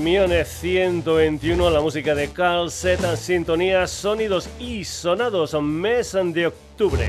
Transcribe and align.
Hermione 0.00 0.46
121, 0.46 1.68
la 1.68 1.82
música 1.82 2.14
de 2.14 2.30
Carl 2.30 2.70
Z, 2.70 3.18
sintonía, 3.18 3.86
sonidos 3.86 4.48
y 4.58 4.82
sonados, 4.82 5.54
mes 5.60 6.16
de 6.24 6.46
octubre. 6.46 7.06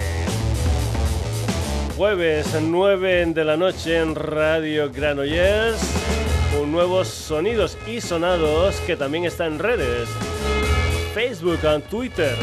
Jueves 1.96 2.54
9 2.62 3.27
de 3.27 3.46
la 3.46 3.55
noche 3.55 3.97
en 3.97 4.13
Radio 4.13 4.91
Granollers, 4.91 5.79
un 6.62 6.73
nuevo 6.73 7.05
sonidos 7.05 7.77
y 7.87 8.01
sonados 8.01 8.76
que 8.81 8.97
también 8.97 9.23
está 9.23 9.46
en 9.46 9.58
redes, 9.58 10.10
Facebook 11.13 11.60
y 11.63 11.79
Twitter 11.83 12.35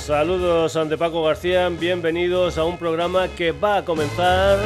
Saludos 0.05 0.77
ante 0.77 0.99
Paco 0.99 1.23
García, 1.23 1.67
bienvenidos 1.71 2.59
a 2.59 2.65
un 2.65 2.77
programa 2.77 3.29
que 3.29 3.53
va 3.53 3.79
a 3.79 3.85
comenzar 3.87 4.59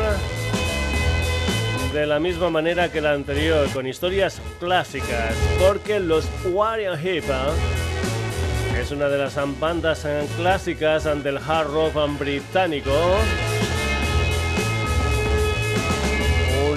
de 1.92 2.06
la 2.06 2.18
misma 2.18 2.50
manera 2.50 2.90
que 2.90 3.00
la 3.00 3.12
anterior, 3.12 3.68
con 3.72 3.86
historias 3.86 4.42
clásicas, 4.58 5.32
porque 5.60 6.00
los 6.00 6.28
Warrior 6.44 6.98
Hip 6.98 7.22
¿eh? 7.22 8.80
es 8.80 8.90
una 8.90 9.08
de 9.08 9.16
las 9.16 9.36
bandas 9.60 10.04
clásicas 10.36 11.04
del 11.22 11.38
hard 11.38 11.68
rock 11.68 12.18
británico 12.18 12.90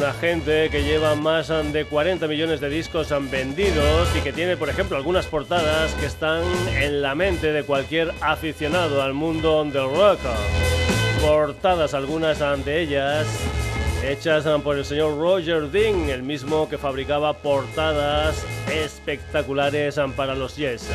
una 0.02 0.14
gente 0.14 0.72
que 0.72 0.84
lleva 0.84 1.14
más 1.14 1.50
de 1.50 1.86
40 1.86 2.28
millones 2.28 2.60
de 2.60 2.70
discos 2.70 3.14
vendidos 3.30 4.10
y 4.18 4.22
que 4.22 4.34
tiene, 4.34 4.58
por 4.58 4.68
ejemplo, 4.68 4.98
algunas 4.98 5.28
portadas 5.28 5.94
que 5.94 6.08
están 6.08 6.42
en 6.74 7.04
la 7.04 7.14
mente 7.14 7.52
de 7.54 7.62
cualquier 7.62 8.12
aficionado 8.20 9.04
al 9.04 9.14
mundo 9.14 9.64
del 9.64 9.84
rock. 9.96 10.20
Portadas, 11.22 11.94
algunas 11.94 12.40
de 12.66 12.82
ellas 12.82 13.28
hechas 14.04 14.46
por 14.64 14.80
el 14.80 14.86
señor 14.86 15.20
Roger 15.20 15.70
Dean, 15.70 16.10
el 16.10 16.24
mismo 16.24 16.68
que 16.68 16.80
fabricaba 16.80 17.34
portadas 17.34 18.44
espectaculares 18.74 20.00
para 20.16 20.34
los 20.34 20.56
Yes. 20.56 20.90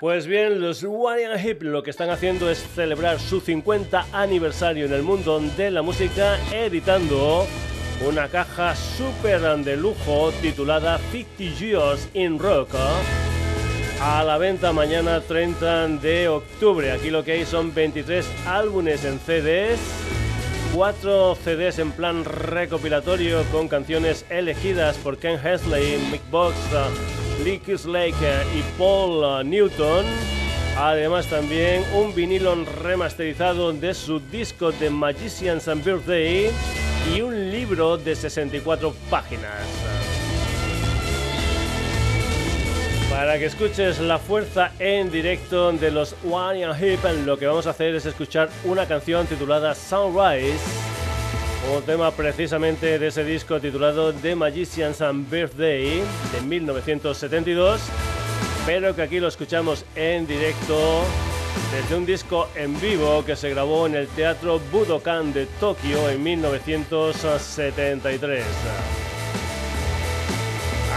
Pues 0.00 0.26
bien, 0.26 0.62
los 0.62 0.82
Warrior 0.82 1.38
Hip 1.38 1.62
lo 1.62 1.82
que 1.82 1.90
están 1.90 2.08
haciendo 2.08 2.48
es 2.48 2.66
celebrar 2.74 3.20
su 3.20 3.38
50 3.38 4.06
aniversario 4.14 4.86
en 4.86 4.94
el 4.94 5.02
mundo 5.02 5.38
de 5.58 5.70
la 5.70 5.82
música 5.82 6.38
editando 6.50 7.46
una 8.08 8.28
caja 8.28 8.74
súper 8.74 9.42
de 9.62 9.76
lujo 9.76 10.32
titulada 10.40 10.98
50 11.12 11.44
Years 11.60 12.08
in 12.14 12.38
Rock 12.38 12.70
a 14.00 14.24
la 14.24 14.38
venta 14.38 14.72
mañana 14.72 15.20
30 15.20 15.88
de 15.88 16.28
octubre. 16.28 16.92
Aquí 16.92 17.10
lo 17.10 17.22
que 17.22 17.32
hay 17.32 17.44
son 17.44 17.74
23 17.74 18.26
álbumes 18.46 19.04
en 19.04 19.18
CDs, 19.18 19.78
4 20.74 21.34
CDs 21.44 21.78
en 21.78 21.92
plan 21.92 22.24
recopilatorio 22.24 23.42
con 23.52 23.68
canciones 23.68 24.24
elegidas 24.30 24.96
por 24.96 25.18
Ken 25.18 25.38
Hesley, 25.38 25.98
Mick 26.10 26.22
Box, 26.30 26.56
Lee 27.44 27.60
Lake 27.86 28.44
y 28.54 28.62
Paul 28.78 29.24
uh, 29.24 29.42
Newton. 29.42 30.04
Además 30.76 31.26
también 31.26 31.82
un 31.94 32.14
vinilo 32.14 32.54
remasterizado 32.82 33.72
de 33.72 33.94
su 33.94 34.20
disco 34.20 34.72
de 34.72 34.90
Magician's 34.90 35.66
and 35.68 35.84
Birthday 35.84 36.50
y 37.14 37.20
un 37.22 37.50
libro 37.50 37.96
de 37.96 38.14
64 38.14 38.94
páginas. 39.08 39.64
Para 43.10 43.38
que 43.38 43.46
escuches 43.46 43.98
la 44.00 44.18
fuerza 44.18 44.72
en 44.78 45.10
directo 45.10 45.72
de 45.72 45.90
los 45.90 46.14
One 46.30 46.64
and 46.64 46.82
Hip, 46.82 47.00
lo 47.24 47.38
que 47.38 47.46
vamos 47.46 47.66
a 47.66 47.70
hacer 47.70 47.94
es 47.94 48.06
escuchar 48.06 48.50
una 48.64 48.86
canción 48.86 49.26
titulada 49.26 49.74
Sunrise 49.74 50.58
un 51.76 51.82
tema 51.82 52.10
precisamente 52.10 52.98
de 52.98 53.06
ese 53.06 53.22
disco 53.22 53.60
titulado 53.60 54.12
The 54.12 54.34
Magician's 54.34 54.98
Birthday 55.30 56.02
de 56.32 56.40
1972, 56.42 57.80
pero 58.66 58.96
que 58.96 59.02
aquí 59.02 59.20
lo 59.20 59.28
escuchamos 59.28 59.84
en 59.94 60.26
directo 60.26 61.04
desde 61.72 61.94
un 61.94 62.06
disco 62.06 62.48
en 62.56 62.80
vivo 62.80 63.24
que 63.24 63.36
se 63.36 63.50
grabó 63.50 63.86
en 63.86 63.94
el 63.94 64.08
Teatro 64.08 64.58
Budokan 64.72 65.32
de 65.32 65.46
Tokio 65.46 66.08
en 66.08 66.20
1973. 66.22 68.44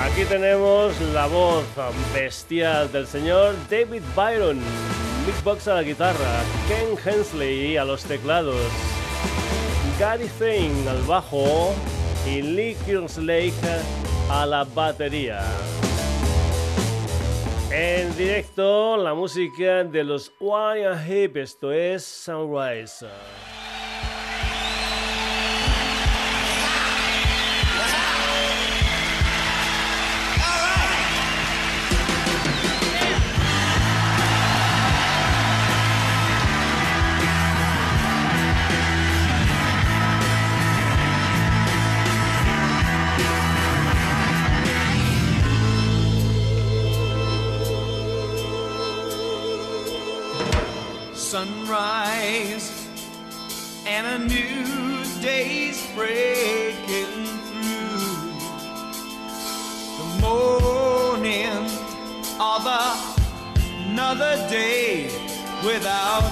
Aquí 0.01 0.25
tenemos 0.25 1.00
la 1.13 1.28
voz 1.28 1.63
bestial 2.13 2.91
del 2.91 3.06
señor 3.06 3.53
David 3.69 4.01
Byron, 4.16 4.59
Big 5.25 5.44
Box 5.44 5.67
a 5.67 5.75
la 5.75 5.83
guitarra, 5.83 6.44
Ken 6.67 6.97
Hensley 7.06 7.78
a 7.78 7.85
los 7.85 8.03
teclados. 8.03 8.57
Gary 9.99 10.27
Zane 10.27 10.89
al 10.89 11.01
bajo 11.03 11.73
y 12.25 12.41
Lee 12.41 12.75
Lake 13.19 13.53
a 14.29 14.45
la 14.45 14.63
batería. 14.63 15.41
En 17.71 18.15
directo, 18.17 18.97
la 18.97 19.13
música 19.13 19.83
de 19.83 20.03
los 20.03 20.31
Wire 20.39 20.95
Hip, 21.07 21.37
esto 21.37 21.71
es 21.71 22.03
sunrise 22.03 23.07
and 53.95 54.07
a 54.07 54.27
new 54.27 55.05
day's 55.21 55.85
breaking 55.93 57.27
through. 57.47 58.33
The 59.99 60.09
morning 60.19 61.69
of 62.39 62.63
another 63.85 64.35
day 64.49 65.11
without 65.63 66.23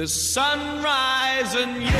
the 0.00 0.08
sunrise 0.08 1.54
and 1.56 1.82
you. 1.82 1.90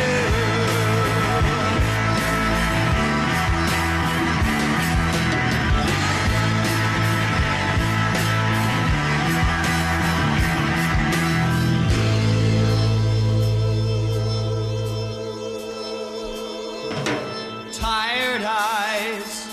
Tired 17.71 18.41
eyes 18.43 19.47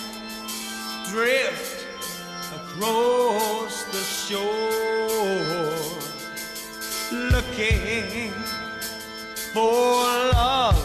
drift 1.12 1.86
across 2.56 3.84
the 3.92 3.98
shore 3.98 4.57
for 9.52 10.04
love 10.38 10.78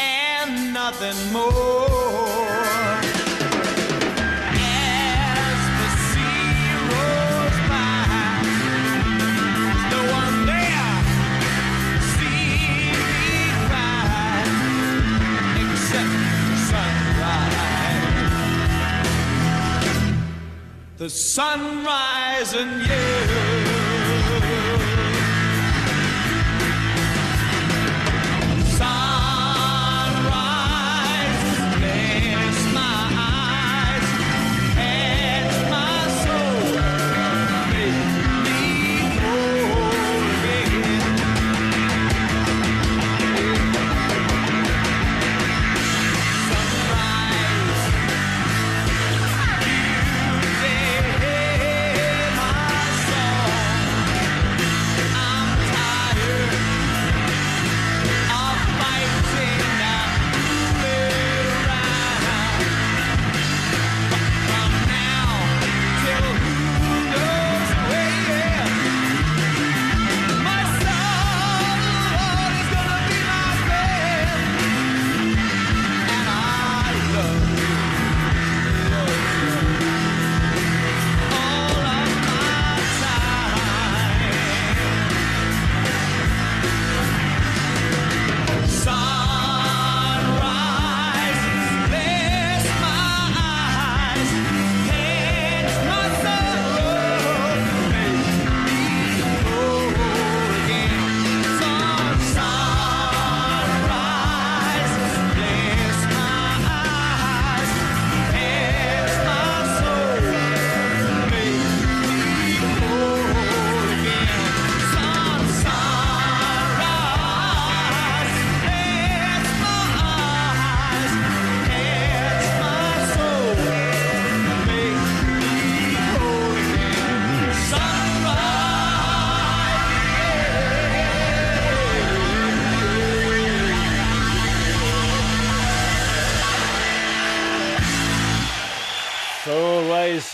and 0.00 0.74
nothing 0.74 1.32
more. 1.32 1.86
As 4.50 5.60
the 5.78 5.88
sea 6.08 6.74
rolls 6.90 7.58
by, 7.70 8.42
no 9.92 10.00
one 10.18 10.36
there 10.50 10.98
see 12.14 12.50
me 13.14 13.30
cry 13.68 14.42
except 15.62 16.14
the 16.50 16.58
sunrise. 16.70 17.62
The 20.98 21.08
sunrise 21.08 22.50
and 22.54 22.72
you. 22.88 23.09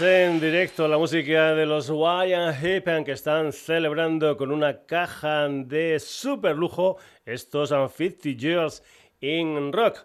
En 0.00 0.40
directo 0.40 0.88
la 0.88 0.98
música 0.98 1.54
de 1.54 1.64
los 1.64 1.88
Wyatt 1.88 2.62
Heep 2.62 3.04
que 3.04 3.12
están 3.12 3.52
celebrando 3.52 4.36
con 4.36 4.50
una 4.50 4.84
caja 4.84 5.48
de 5.48 5.98
super 6.00 6.54
lujo 6.54 6.98
estos 7.24 7.70
50 7.70 8.30
Years 8.30 8.82
in 9.20 9.72
Rock. 9.72 10.04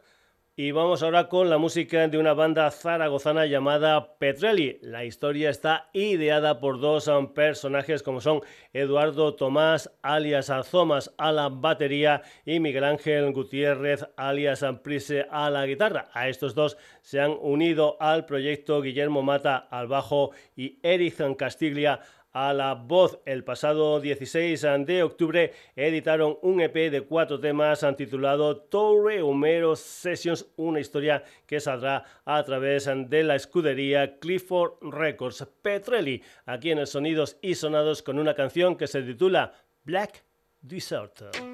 Y 0.63 0.73
vamos 0.73 1.01
ahora 1.01 1.27
con 1.27 1.49
la 1.49 1.57
música 1.57 2.07
de 2.07 2.19
una 2.19 2.35
banda 2.35 2.69
zaragozana 2.69 3.47
llamada 3.47 4.19
Petrelli. 4.19 4.77
La 4.83 5.03
historia 5.03 5.49
está 5.49 5.89
ideada 5.91 6.59
por 6.59 6.79
dos 6.79 7.07
um, 7.07 7.33
personajes 7.33 8.03
como 8.03 8.21
son 8.21 8.41
Eduardo 8.71 9.33
Tomás 9.33 9.89
alias 10.03 10.51
Azomas 10.51 11.15
a 11.17 11.31
la 11.31 11.49
batería 11.49 12.21
y 12.45 12.59
Miguel 12.59 12.83
Ángel 12.83 13.33
Gutiérrez 13.33 14.05
alias 14.17 14.63
Prise 14.83 15.25
a 15.31 15.49
la 15.49 15.65
guitarra. 15.65 16.11
A 16.13 16.29
estos 16.29 16.53
dos 16.53 16.77
se 17.01 17.19
han 17.19 17.35
unido 17.41 17.97
al 17.99 18.27
proyecto 18.27 18.83
Guillermo 18.83 19.23
Mata 19.23 19.57
al 19.57 19.87
bajo 19.87 20.29
y 20.55 20.77
Eric 20.83 21.37
Castiglia 21.37 22.01
a 22.31 22.53
la 22.53 22.73
voz. 22.73 23.19
El 23.25 23.43
pasado 23.43 23.99
16 23.99 24.61
de 24.85 25.03
octubre 25.03 25.53
editaron 25.75 26.37
un 26.41 26.61
EP 26.61 26.91
de 26.91 27.01
cuatro 27.01 27.39
temas 27.39 27.85
titulado 27.97 28.57
Torre 28.57 29.21
Homero 29.21 29.75
Sessions, 29.75 30.45
una 30.55 30.79
historia 30.79 31.23
que 31.45 31.59
saldrá 31.59 32.03
a 32.25 32.43
través 32.43 32.89
de 33.07 33.23
la 33.23 33.35
escudería 33.35 34.19
Clifford 34.19 34.73
Records. 34.81 35.47
Petrelli, 35.61 36.21
aquí 36.45 36.71
en 36.71 36.79
el 36.79 36.87
Sonidos 36.87 37.37
y 37.41 37.55
Sonados 37.55 38.01
con 38.01 38.19
una 38.19 38.33
canción 38.33 38.75
que 38.75 38.87
se 38.87 39.01
titula 39.01 39.53
Black 39.83 40.23
Desert. 40.61 41.50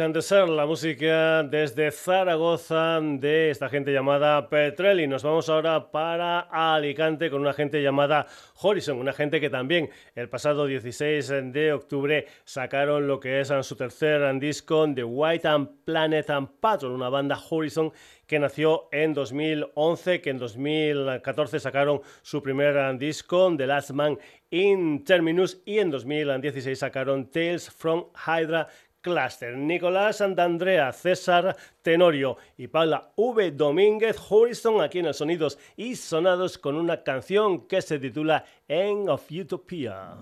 De 0.00 0.22
ser 0.22 0.48
la 0.48 0.64
música 0.64 1.42
desde 1.42 1.90
Zaragoza 1.90 2.98
de 3.02 3.50
esta 3.50 3.68
gente 3.68 3.92
llamada 3.92 4.48
Petrelli. 4.48 5.06
Nos 5.06 5.22
vamos 5.22 5.50
ahora 5.50 5.90
para 5.90 6.40
Alicante 6.40 7.30
con 7.30 7.42
una 7.42 7.52
gente 7.52 7.82
llamada 7.82 8.26
Horizon, 8.62 8.96
una 8.96 9.12
gente 9.12 9.42
que 9.42 9.50
también 9.50 9.90
el 10.14 10.30
pasado 10.30 10.64
16 10.64 11.52
de 11.52 11.74
octubre 11.74 12.26
sacaron 12.44 13.06
lo 13.06 13.20
que 13.20 13.40
es 13.40 13.52
su 13.60 13.76
tercer 13.76 14.22
disco 14.40 14.88
The 14.92 15.04
White 15.04 15.46
and 15.46 15.68
Planet 15.84 16.30
and 16.30 16.48
Patrol, 16.60 16.92
una 16.92 17.10
banda 17.10 17.38
Horizon 17.50 17.92
que 18.26 18.38
nació 18.38 18.88
en 18.92 19.12
2011, 19.12 20.20
que 20.20 20.30
en 20.30 20.38
2014 20.38 21.60
sacaron 21.60 22.00
su 22.22 22.40
primer 22.40 22.96
disco, 22.96 23.52
The 23.56 23.66
Last 23.66 23.90
Man 23.90 24.18
in 24.50 25.04
Terminus, 25.04 25.60
y 25.64 25.78
en 25.78 25.90
2016 25.90 26.78
sacaron 26.78 27.28
Tales 27.28 27.68
from 27.68 28.06
Hydra, 28.14 28.68
Cluster, 29.00 29.56
Nicolás 29.56 30.18
Santandrea, 30.18 30.92
César 30.92 31.56
Tenorio 31.82 32.36
y 32.56 32.68
Paula 32.68 33.12
V. 33.16 33.52
Domínguez 33.52 34.16
Horizon 34.28 34.80
aquí 34.80 34.98
en 34.98 35.06
el 35.06 35.14
Sonidos 35.14 35.58
y 35.76 35.96
Sonados 35.96 36.58
con 36.58 36.76
una 36.76 37.02
canción 37.02 37.66
que 37.66 37.80
se 37.80 37.98
titula 37.98 38.44
End 38.68 39.08
of 39.08 39.30
Utopia. 39.30 40.14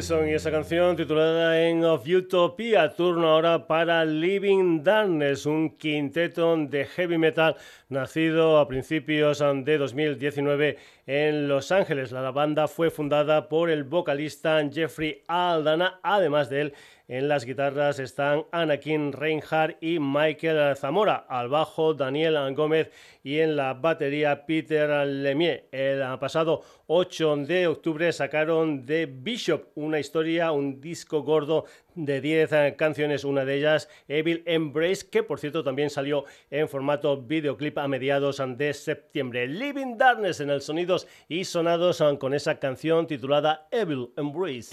Morrison 0.00 0.30
y 0.30 0.32
esa 0.32 0.50
canción 0.50 0.96
titulada 0.96 1.60
en 1.60 1.84
Of 1.84 2.06
Utopia. 2.06 2.94
Turno 2.94 3.28
ahora 3.28 3.66
para 3.66 4.02
Living 4.06 4.82
Darkness, 4.82 5.44
un 5.44 5.76
quinteto 5.76 6.56
de 6.56 6.86
heavy 6.86 7.18
metal 7.18 7.56
nacido 7.90 8.58
a 8.58 8.66
principios 8.66 9.40
de 9.40 9.76
2019 9.76 10.78
en 11.06 11.48
Los 11.48 11.70
Ángeles. 11.70 12.12
La 12.12 12.30
banda 12.30 12.66
fue 12.66 12.88
fundada 12.88 13.50
por 13.50 13.68
el 13.68 13.84
vocalista 13.84 14.66
Jeffrey 14.72 15.22
Aldana, 15.28 16.00
además 16.02 16.48
de 16.48 16.60
él 16.62 16.74
en 17.10 17.26
las 17.26 17.44
guitarras 17.44 17.98
están 17.98 18.44
Anakin 18.52 19.12
Reinhardt 19.12 19.82
y 19.82 19.98
Michael 19.98 20.76
Zamora. 20.76 21.26
Al 21.28 21.48
bajo 21.48 21.92
Daniel 21.92 22.54
Gómez 22.54 22.92
y 23.24 23.40
en 23.40 23.56
la 23.56 23.74
batería 23.74 24.46
Peter 24.46 25.04
Lemieux. 25.04 25.64
El 25.72 26.02
pasado 26.20 26.62
8 26.86 27.38
de 27.38 27.66
octubre 27.66 28.12
sacaron 28.12 28.86
The 28.86 29.06
Bishop, 29.06 29.70
una 29.74 29.98
historia, 29.98 30.52
un 30.52 30.80
disco 30.80 31.24
gordo 31.24 31.64
de 31.96 32.20
10 32.20 32.76
canciones, 32.76 33.24
una 33.24 33.44
de 33.44 33.56
ellas 33.56 33.88
Evil 34.06 34.44
Embrace, 34.46 35.08
que 35.10 35.24
por 35.24 35.40
cierto 35.40 35.64
también 35.64 35.90
salió 35.90 36.26
en 36.48 36.68
formato 36.68 37.20
videoclip 37.20 37.76
a 37.78 37.88
mediados 37.88 38.40
de 38.56 38.72
septiembre. 38.72 39.48
Living 39.48 39.98
Darkness 39.98 40.38
en 40.38 40.50
el 40.50 40.62
sonidos 40.62 41.08
y 41.28 41.44
sonados 41.44 42.00
con 42.20 42.34
esa 42.34 42.60
canción 42.60 43.08
titulada 43.08 43.66
Evil 43.72 44.10
Embrace. 44.16 44.70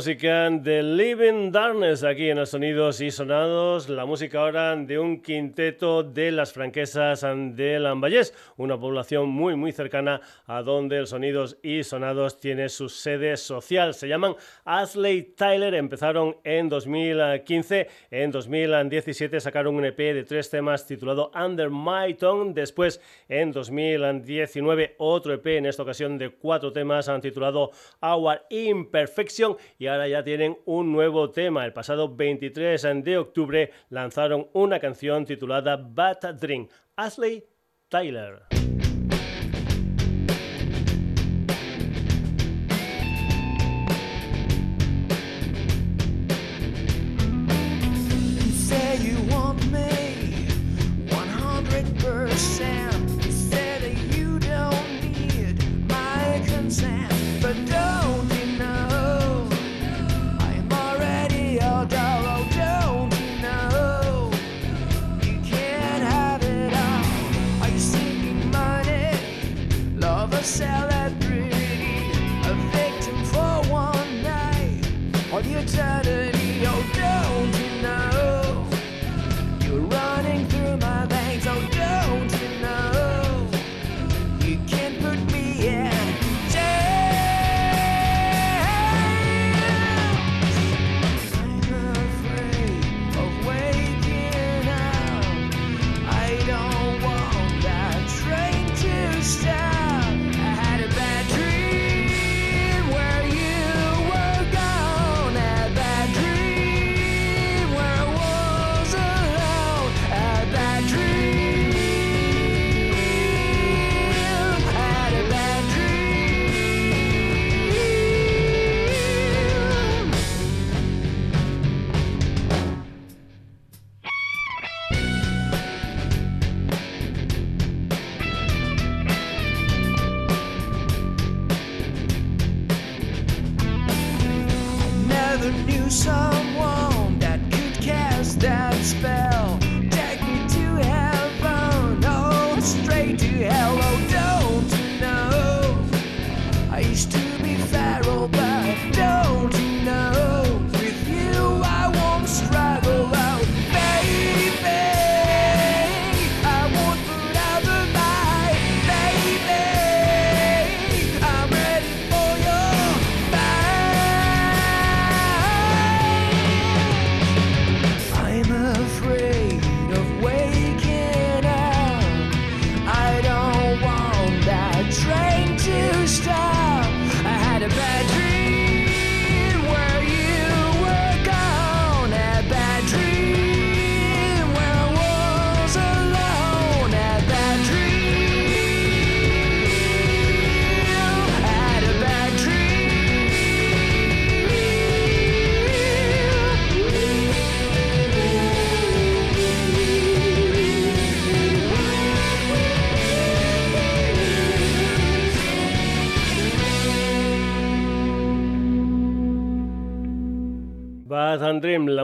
Música 0.00 0.48
de 0.50 0.82
Living 0.82 1.29
Darkness 1.52 2.04
aquí 2.04 2.28
en 2.28 2.36
los 2.36 2.50
sonidos 2.50 3.00
y 3.00 3.10
sonados. 3.10 3.88
La 3.88 4.04
música 4.04 4.40
ahora 4.40 4.76
de 4.76 4.98
un 4.98 5.22
quinteto 5.22 6.02
de 6.02 6.30
las 6.30 6.52
franquesas 6.52 7.22
de 7.22 7.78
Lambayés, 7.80 8.34
una 8.56 8.78
población 8.78 9.30
muy 9.30 9.56
muy 9.56 9.72
cercana 9.72 10.20
a 10.46 10.62
donde 10.62 10.98
el 10.98 11.06
sonidos 11.06 11.56
y 11.62 11.82
sonados 11.82 12.38
tiene 12.38 12.68
su 12.68 12.88
sede 12.88 13.36
social. 13.36 13.94
Se 13.94 14.08
llaman 14.08 14.36
Ashley 14.64 15.22
Tyler, 15.36 15.74
empezaron 15.74 16.36
en 16.44 16.68
2015, 16.68 17.88
en 18.10 18.30
2017 18.30 19.40
sacaron 19.40 19.76
un 19.76 19.86
EP 19.86 19.96
de 19.96 20.24
tres 20.24 20.50
temas 20.50 20.86
titulado 20.86 21.30
Under 21.34 21.70
My 21.70 22.14
Tongue, 22.14 22.52
después 22.54 23.00
en 23.28 23.52
2019 23.52 24.96
otro 24.98 25.32
EP 25.32 25.46
en 25.46 25.66
esta 25.66 25.82
ocasión 25.82 26.18
de 26.18 26.30
cuatro 26.30 26.72
temas 26.72 27.08
han 27.08 27.20
titulado 27.20 27.70
Our 28.02 28.42
Imperfect 28.50 29.30
y 29.78 29.86
ahora 29.86 30.08
ya 30.08 30.24
tienen 30.24 30.58
un 30.64 30.92
nuevo 30.92 31.30
tema. 31.30 31.39
El 31.46 31.72
pasado 31.72 32.14
23 32.14 33.02
de 33.02 33.16
octubre 33.16 33.70
lanzaron 33.88 34.48
una 34.52 34.78
canción 34.78 35.24
titulada 35.24 35.76
Bad 35.76 36.34
Dream. 36.34 36.68
Ashley 36.96 37.46
Tyler. 37.88 38.42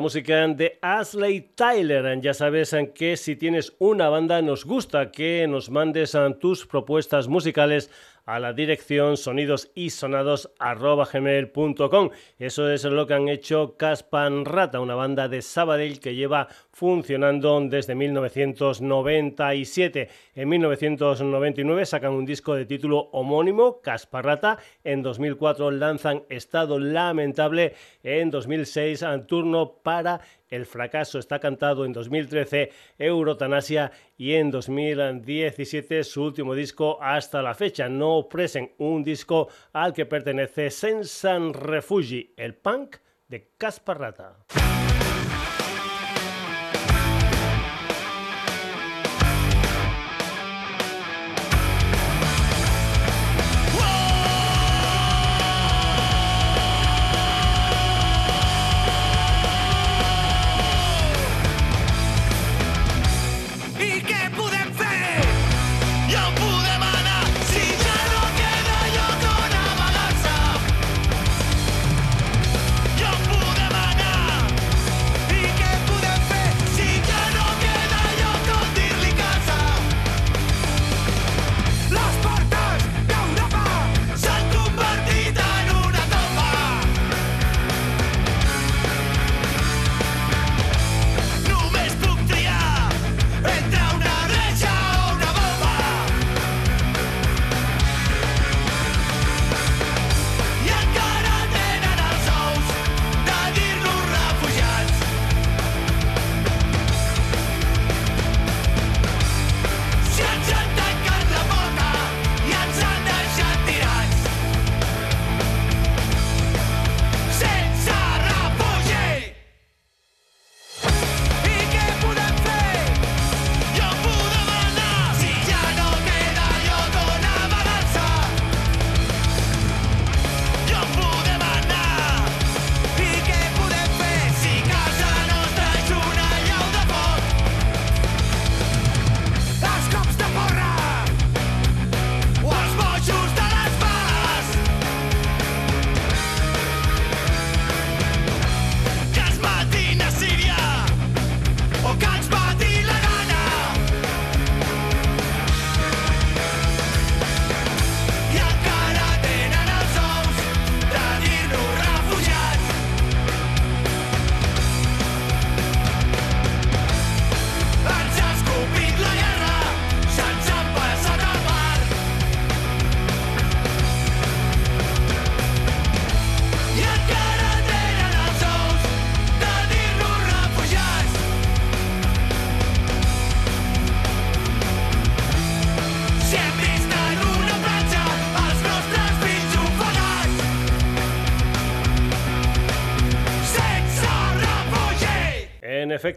Música 0.06 0.46
de 0.46 0.78
Ashley 0.82 1.40
Tyler. 1.56 2.20
Ya 2.20 2.32
sabes 2.32 2.76
que 2.94 3.16
si 3.16 3.34
tienes 3.34 3.74
una 3.80 4.08
banda 4.08 4.40
nos 4.40 4.64
gusta 4.64 5.10
que 5.10 5.48
nos 5.48 5.68
mandes 5.68 6.16
tus 6.38 6.64
propuestas 6.64 7.26
musicales 7.26 7.90
a 8.24 8.38
la 8.38 8.52
dirección 8.52 9.16
sonidosisonados.gmail.com. 9.16 12.10
Eso 12.38 12.70
es 12.70 12.84
lo 12.84 13.04
que 13.08 13.14
han 13.14 13.28
hecho 13.28 13.76
Caspan 13.76 14.44
Rata, 14.44 14.78
una 14.78 14.94
banda 14.94 15.26
de 15.26 15.42
Sabadell 15.42 15.98
que 15.98 16.14
lleva 16.14 16.46
funcionando 16.76 17.58
desde 17.62 17.94
1997. 17.94 20.10
En 20.34 20.48
1999 20.50 21.86
sacan 21.86 22.12
un 22.12 22.26
disco 22.26 22.54
de 22.54 22.66
título 22.66 23.08
homónimo, 23.12 23.80
Casparrata. 23.80 24.58
En 24.84 25.02
2004 25.02 25.70
lanzan 25.70 26.24
Estado 26.28 26.78
Lamentable. 26.78 27.72
En 28.02 28.30
2006, 28.30 29.06
Turno 29.26 29.78
para 29.82 30.20
el 30.50 30.66
fracaso 30.66 31.18
está 31.18 31.38
cantado 31.38 31.86
en 31.86 31.94
2013, 31.94 32.70
Eurotanasia 32.98 33.90
y 34.18 34.34
en 34.34 34.50
2017 34.50 36.04
su 36.04 36.24
último 36.24 36.54
disco 36.54 36.98
hasta 37.00 37.40
la 37.40 37.54
fecha. 37.54 37.88
No 37.88 38.18
ofrecen 38.18 38.72
un 38.76 39.02
disco 39.02 39.48
al 39.72 39.94
que 39.94 40.04
pertenece 40.04 40.70
Sensan 40.70 41.54
Refugi, 41.54 42.34
el 42.36 42.54
punk 42.54 42.96
de 43.28 43.52
Casparrata. 43.56 44.36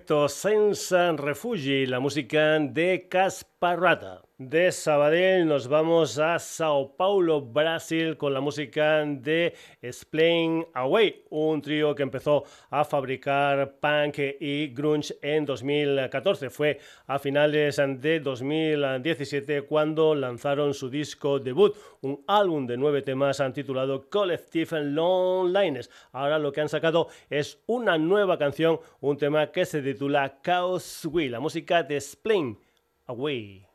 En 0.09 0.15
efecto, 0.15 0.27
Sense 0.27 1.11
Refugi, 1.17 1.85
la 1.85 1.99
música 1.99 2.57
de 2.57 3.07
Casparrata. 3.07 4.28
De 4.39 4.71
Sabadell 4.71 5.45
nos 5.45 5.67
vamos 5.67 6.17
a 6.17 6.39
Sao 6.39 6.95
Paulo, 6.95 7.41
Brasil, 7.41 8.15
con 8.15 8.33
la 8.33 8.39
música 8.39 9.03
de 9.03 9.53
Explain 9.81 10.65
Away, 10.75 11.25
un 11.29 11.61
trío 11.61 11.93
que 11.93 12.03
empezó 12.03 12.45
a 12.69 12.85
fabricar 12.85 13.75
punk 13.81 14.19
y 14.39 14.67
grunge 14.67 15.13
en 15.21 15.45
2014. 15.45 16.49
Fue 16.49 16.79
a 17.05 17.19
finales 17.19 17.81
de 17.97 18.21
2017 18.21 19.63
cuando 19.63 20.15
lanzaron 20.15 20.73
su 20.73 20.89
disco 20.89 21.39
debut, 21.39 21.75
un 21.99 22.23
álbum 22.25 22.65
de 22.65 22.77
nueve 22.77 23.01
temas 23.01 23.43
titulado 23.53 24.09
Collective 24.09 24.85
Lonelines. 24.85 25.91
Ahora 26.13 26.39
lo 26.39 26.53
que 26.53 26.61
han 26.61 26.69
sacado 26.69 27.09
es 27.29 27.61
una 27.65 27.97
nueva 27.97 28.37
canción, 28.37 28.79
un 29.01 29.17
tema 29.17 29.51
que 29.51 29.65
se 29.65 29.81
titula 29.81 30.39
Chaos 30.41 31.05
We, 31.11 31.27
la 31.27 31.41
música 31.41 31.83
de 31.83 31.97
Explain 31.97 32.57
Away. 33.05 33.68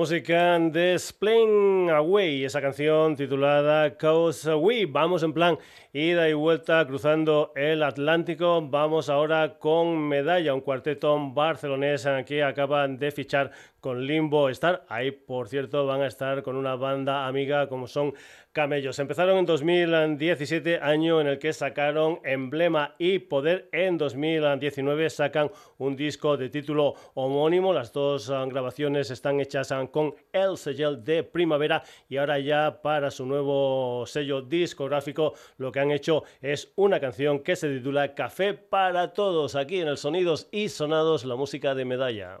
Música 0.00 0.58
de 0.58 0.94
Explain 0.94 1.90
Away, 1.90 2.46
esa 2.46 2.62
canción 2.62 3.16
titulada 3.16 3.98
Cause 3.98 4.54
We. 4.54 4.86
Vamos 4.86 5.22
en 5.22 5.34
plan 5.34 5.58
ida 5.92 6.26
y 6.26 6.32
vuelta 6.32 6.86
cruzando 6.86 7.52
el 7.54 7.82
Atlántico. 7.82 8.66
Vamos 8.66 9.10
ahora 9.10 9.58
con 9.58 10.08
Medalla, 10.08 10.54
un 10.54 10.62
cuarteto 10.62 11.18
barcelonés 11.34 12.08
que 12.24 12.42
acaba 12.42 12.88
de 12.88 13.10
fichar 13.10 13.50
con 13.80 14.06
Limbo 14.06 14.48
Star. 14.50 14.84
Ahí, 14.88 15.10
por 15.10 15.48
cierto, 15.48 15.86
van 15.86 16.02
a 16.02 16.06
estar 16.06 16.42
con 16.42 16.56
una 16.56 16.76
banda 16.76 17.26
amiga 17.26 17.68
como 17.68 17.86
son 17.86 18.14
Camellos. 18.52 18.98
Empezaron 18.98 19.38
en 19.38 19.46
2017, 19.46 20.80
año 20.82 21.20
en 21.20 21.28
el 21.28 21.38
que 21.38 21.52
sacaron 21.52 22.18
Emblema 22.24 22.96
y 22.98 23.20
Poder. 23.20 23.68
En 23.70 23.96
2019 23.96 25.08
sacan 25.08 25.52
un 25.78 25.94
disco 25.94 26.36
de 26.36 26.48
título 26.48 26.94
homónimo. 27.14 27.72
Las 27.72 27.92
dos 27.92 28.28
ah, 28.28 28.44
grabaciones 28.46 29.12
están 29.12 29.38
hechas 29.38 29.70
ah, 29.70 29.86
con 29.90 30.14
el 30.32 30.56
sello 30.56 30.96
de 30.96 31.22
Primavera 31.22 31.84
y 32.08 32.16
ahora 32.16 32.40
ya 32.40 32.82
para 32.82 33.12
su 33.12 33.24
nuevo 33.24 34.04
sello 34.06 34.42
discográfico 34.42 35.34
lo 35.58 35.70
que 35.70 35.80
han 35.80 35.92
hecho 35.92 36.24
es 36.40 36.72
una 36.74 36.98
canción 36.98 37.40
que 37.40 37.54
se 37.54 37.68
titula 37.68 38.14
Café 38.14 38.54
para 38.54 39.12
Todos. 39.12 39.54
Aquí 39.54 39.80
en 39.80 39.86
el 39.86 39.96
Sonidos 39.96 40.48
y 40.50 40.68
Sonados, 40.70 41.24
la 41.24 41.36
música 41.36 41.76
de 41.76 41.84
medalla. 41.84 42.40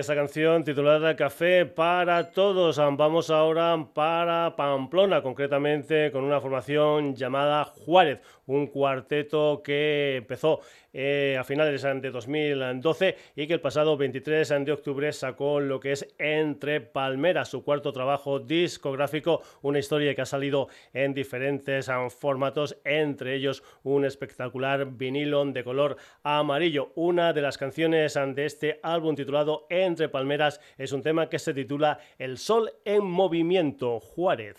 Esa 0.00 0.14
canción 0.14 0.64
titulada 0.64 1.14
Café 1.14 1.66
para 1.66 2.30
Todos. 2.30 2.78
Vamos 2.78 3.28
ahora 3.28 3.86
para 3.92 4.56
Pamplona, 4.56 5.20
concretamente 5.22 6.10
con 6.10 6.24
una 6.24 6.40
formación 6.40 7.14
llamada 7.14 7.64
Juárez, 7.64 8.20
un 8.46 8.66
cuarteto 8.68 9.60
que 9.62 10.16
empezó 10.16 10.60
eh, 10.92 11.36
a 11.38 11.44
finales 11.44 11.82
de 11.82 12.10
2012 12.10 13.16
y 13.36 13.46
que 13.46 13.54
el 13.54 13.60
pasado 13.60 13.96
23 13.96 14.48
de 14.64 14.72
octubre 14.72 15.12
sacó 15.12 15.60
lo 15.60 15.78
que 15.80 15.92
es 15.92 16.08
Entre 16.18 16.80
Palmeras, 16.80 17.48
su 17.48 17.62
cuarto 17.62 17.92
trabajo 17.92 18.40
discográfico, 18.40 19.42
una 19.62 19.78
historia 19.78 20.14
que 20.14 20.22
ha 20.22 20.26
salido 20.26 20.68
en 20.92 21.14
diferentes 21.14 21.88
um, 21.88 22.10
formatos, 22.10 22.76
entre 22.84 23.34
ellos 23.34 23.62
un 23.82 24.04
espectacular 24.04 24.86
vinilo 24.86 25.44
de 25.44 25.64
color 25.64 25.96
amarillo. 26.22 26.92
Una 26.96 27.32
de 27.32 27.42
las 27.42 27.56
canciones 27.56 28.16
um, 28.16 28.34
de 28.34 28.46
este 28.46 28.80
álbum 28.82 29.14
titulado 29.14 29.66
Entre 29.70 30.08
Palmeras 30.08 30.60
es 30.76 30.92
un 30.92 31.02
tema 31.02 31.28
que 31.28 31.38
se 31.38 31.54
titula 31.54 31.98
El 32.18 32.36
Sol 32.38 32.72
en 32.84 33.04
Movimiento, 33.04 34.00
Juárez. 34.00 34.56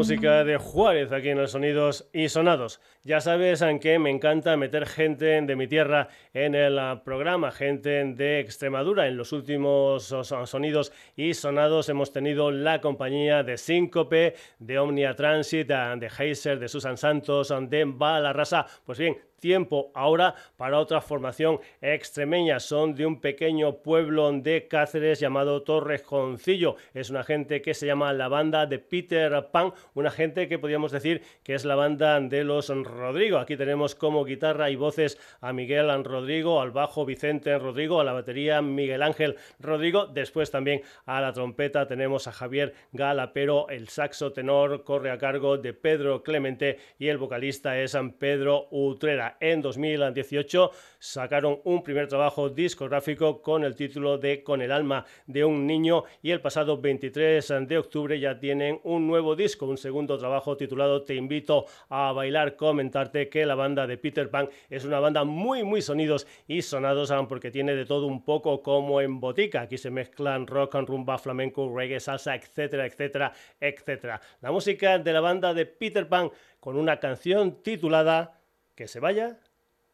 Música 0.00 0.44
de 0.44 0.56
Juárez 0.56 1.12
aquí 1.12 1.28
en 1.28 1.36
los 1.36 1.50
Sonidos 1.50 2.08
y 2.14 2.30
Sonados. 2.30 2.80
Ya 3.04 3.20
sabes 3.20 3.60
en 3.60 3.78
que 3.78 3.98
me 3.98 4.08
encanta 4.08 4.56
meter 4.56 4.86
gente 4.86 5.42
de 5.42 5.56
mi 5.56 5.68
tierra 5.68 6.08
en 6.32 6.54
el 6.54 6.80
programa, 7.04 7.50
gente 7.50 8.02
de 8.06 8.40
Extremadura. 8.40 9.08
En 9.08 9.18
los 9.18 9.34
últimos 9.34 10.04
Sonidos 10.46 10.90
y 11.16 11.34
Sonados 11.34 11.90
hemos 11.90 12.14
tenido 12.14 12.50
la 12.50 12.80
compañía 12.80 13.42
de 13.42 13.58
Síncope, 13.58 14.36
de 14.58 14.78
Omnia 14.78 15.14
Transit, 15.14 15.68
de 15.68 16.10
Heiser, 16.18 16.58
de 16.58 16.68
Susan 16.68 16.96
Santos, 16.96 17.52
de 17.68 17.84
Balarrasa. 17.84 18.64
Pues 18.86 18.98
bien, 18.98 19.18
tiempo 19.40 19.90
ahora 19.94 20.34
para 20.56 20.78
otra 20.78 21.00
formación 21.00 21.58
extremeña. 21.80 22.60
Son 22.60 22.94
de 22.94 23.06
un 23.06 23.20
pequeño 23.20 23.78
pueblo 23.82 24.30
de 24.32 24.68
Cáceres 24.68 25.18
llamado 25.18 25.62
Torrejoncillo. 25.62 26.76
Es 26.94 27.10
una 27.10 27.24
gente 27.24 27.62
que 27.62 27.74
se 27.74 27.86
llama 27.86 28.12
la 28.12 28.28
banda 28.28 28.66
de 28.66 28.78
Peter 28.78 29.48
Pan, 29.50 29.72
una 29.94 30.10
gente 30.10 30.48
que 30.48 30.58
podríamos 30.58 30.92
decir 30.92 31.22
que 31.42 31.54
es 31.54 31.64
la 31.64 31.74
banda 31.74 32.20
de 32.20 32.44
los 32.44 32.68
Rodrigo. 32.68 33.38
Aquí 33.38 33.56
tenemos 33.56 33.94
como 33.94 34.24
guitarra 34.24 34.70
y 34.70 34.76
voces 34.76 35.18
a 35.40 35.52
Miguel 35.52 35.88
Rodrigo, 36.04 36.60
al 36.60 36.70
bajo 36.70 37.04
Vicente 37.04 37.58
Rodrigo, 37.58 38.00
a 38.00 38.04
la 38.04 38.12
batería 38.12 38.62
Miguel 38.62 39.02
Ángel 39.02 39.36
Rodrigo. 39.58 40.06
Después 40.06 40.50
también 40.50 40.82
a 41.06 41.20
la 41.20 41.32
trompeta 41.32 41.86
tenemos 41.86 42.26
a 42.26 42.32
Javier 42.32 42.74
Gala, 42.92 43.32
pero 43.32 43.68
el 43.68 43.88
saxo 43.88 44.32
tenor 44.32 44.84
corre 44.84 45.10
a 45.10 45.18
cargo 45.18 45.56
de 45.56 45.72
Pedro 45.72 46.22
Clemente 46.22 46.78
y 46.98 47.08
el 47.08 47.18
vocalista 47.18 47.78
es 47.78 47.92
San 47.92 48.12
Pedro 48.12 48.68
Utrera 48.70 49.29
en 49.40 49.60
2018 49.60 50.70
sacaron 50.98 51.60
un 51.64 51.82
primer 51.82 52.08
trabajo 52.08 52.48
discográfico 52.48 53.42
con 53.42 53.64
el 53.64 53.74
título 53.74 54.16
de 54.16 54.42
Con 54.42 54.62
el 54.62 54.72
alma 54.72 55.04
de 55.26 55.44
un 55.44 55.66
niño 55.66 56.04
y 56.22 56.30
el 56.30 56.40
pasado 56.40 56.80
23 56.80 57.52
de 57.66 57.78
octubre 57.78 58.18
ya 58.18 58.38
tienen 58.38 58.80
un 58.84 59.06
nuevo 59.06 59.36
disco, 59.36 59.66
un 59.66 59.76
segundo 59.76 60.16
trabajo 60.16 60.56
titulado 60.56 61.02
Te 61.02 61.14
invito 61.14 61.66
a 61.90 62.12
bailar, 62.12 62.56
comentarte 62.56 63.28
que 63.28 63.44
la 63.44 63.54
banda 63.54 63.86
de 63.86 63.98
Peter 63.98 64.30
Pan 64.30 64.48
es 64.70 64.84
una 64.84 65.00
banda 65.00 65.24
muy 65.24 65.64
muy 65.64 65.82
sonidos 65.82 66.26
y 66.48 66.62
sonados 66.62 67.10
porque 67.28 67.50
tiene 67.50 67.74
de 67.74 67.84
todo 67.84 68.06
un 68.06 68.24
poco 68.24 68.62
como 68.62 69.00
en 69.00 69.18
botica, 69.20 69.62
aquí 69.62 69.76
se 69.76 69.90
mezclan 69.90 70.46
rock, 70.46 70.74
rumba, 70.86 71.18
flamenco, 71.18 71.72
reggae, 71.74 71.98
salsa, 71.98 72.36
etcétera, 72.36 72.86
etcétera, 72.86 73.32
etcétera. 73.60 74.20
La 74.40 74.52
música 74.52 74.98
de 74.98 75.12
la 75.12 75.20
banda 75.20 75.52
de 75.52 75.66
Peter 75.66 76.08
Pan 76.08 76.30
con 76.60 76.76
una 76.76 77.00
canción 77.00 77.62
titulada 77.62 78.39
que 78.80 78.88
se 78.88 78.98
vaya 78.98 79.36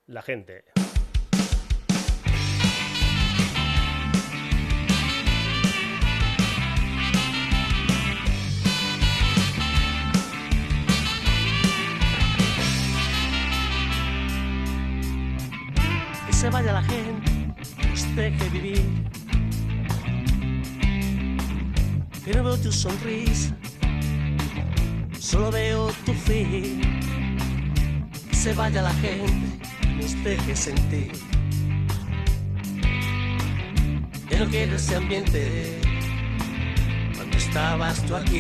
la 0.07 0.23
gente. 0.23 0.63
Que 16.27 16.33
se 16.33 16.49
vaya 16.49 16.73
la 16.73 16.83
gente, 16.83 17.33
nos 17.89 18.15
deje 18.15 18.49
vivir. 18.51 18.85
Que 22.25 22.35
no 22.35 22.45
veo 22.45 22.57
tu 22.57 22.71
sonrisa, 22.71 23.53
Solo 25.19 25.51
veo 25.51 25.91
tu 26.05 26.15
fin. 26.15 27.26
Se 28.47 28.55
vaya 28.55 28.81
la 28.81 28.95
gente 28.95 29.59
y 29.83 29.87
nos 30.01 30.23
deje 30.23 30.55
sentir. 30.55 31.11
Ya 34.31 34.39
no 34.39 34.47
quiero 34.47 34.77
ese 34.77 34.95
ambiente 34.95 35.81
cuando 37.17 37.37
estabas 37.37 38.07
tú 38.07 38.15
aquí. 38.15 38.39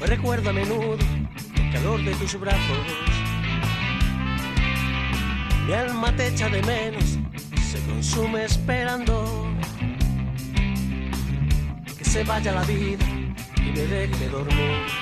Me 0.00 0.06
recuerdo 0.06 0.48
a 0.48 0.52
menudo 0.54 0.96
el 1.54 1.70
calor 1.70 2.02
de 2.02 2.14
tus 2.14 2.40
brazos. 2.40 2.86
Mi 5.66 5.74
alma 5.74 6.16
te 6.16 6.28
echa 6.28 6.48
de 6.48 6.62
menos, 6.62 7.18
se 7.70 7.78
consume 7.80 8.46
esperando 8.46 9.46
que 11.98 12.06
se 12.06 12.24
vaya 12.24 12.52
la 12.52 12.62
vida 12.62 13.04
y 13.58 13.70
me 13.70 13.82
deje 13.82 14.28
dormir. 14.30 14.99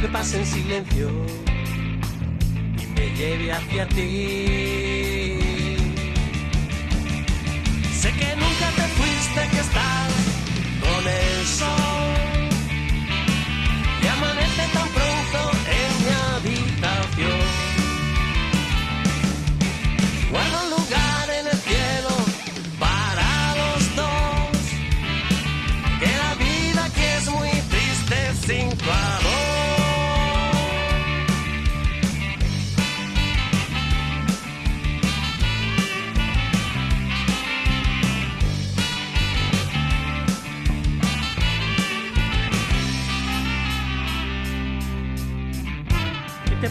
Que 0.00 0.08
pase 0.08 0.38
en 0.38 0.46
silencio 0.46 1.10
y 2.82 2.86
me 2.98 3.10
lleve 3.16 3.52
hacia 3.52 3.86
ti. 3.88 5.36
Sé 8.00 8.10
que 8.12 8.36
nunca 8.36 8.66
te 8.76 8.86
fuiste, 8.96 9.40
que 9.50 9.60
estás 9.60 10.12
con 10.80 11.06
el 11.06 11.46
sol. 11.46 12.48
Y 14.02 14.06
amanece 14.06 14.79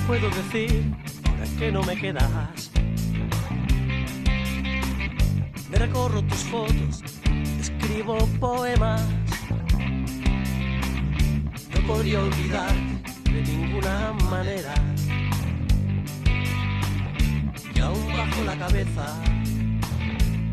puedo 0.10 0.28
decir 0.32 0.92
ahora 1.28 1.46
que 1.60 1.72
no 1.72 1.84
me 1.84 1.96
quedas? 1.96 2.72
Me 5.70 5.78
recorro 5.78 6.24
tus 6.24 6.40
fotos, 6.46 7.04
escribo 7.60 8.18
poemas. 8.40 9.06
No 11.76 11.88
podría 11.88 12.22
olvidar 12.22 12.74
de 13.26 13.42
ninguna 13.44 14.14
manera. 14.32 14.74
Y 17.76 17.80
aún 17.80 18.08
bajo 18.18 18.44
la 18.46 18.58
cabeza, 18.58 19.06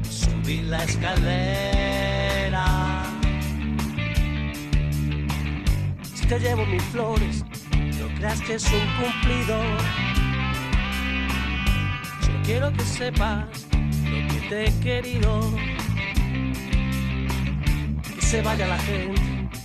subí 0.02 0.60
la 0.64 0.84
escalera. 0.84 2.66
Si 6.14 6.26
te 6.26 6.38
llevo 6.40 6.66
mis 6.66 6.82
flores, 6.82 7.45
creas 8.16 8.40
que 8.42 8.54
es 8.54 8.64
un 8.64 8.86
cumplido. 8.98 9.60
Solo 12.20 12.38
quiero 12.44 12.72
que 12.72 12.82
sepas 12.82 13.66
lo 14.04 14.28
que 14.28 14.46
te 14.48 14.64
he 14.64 14.80
querido. 14.80 15.40
Que 18.14 18.20
se 18.20 18.42
vaya 18.42 18.66
la 18.66 18.78
gente 18.78 19.20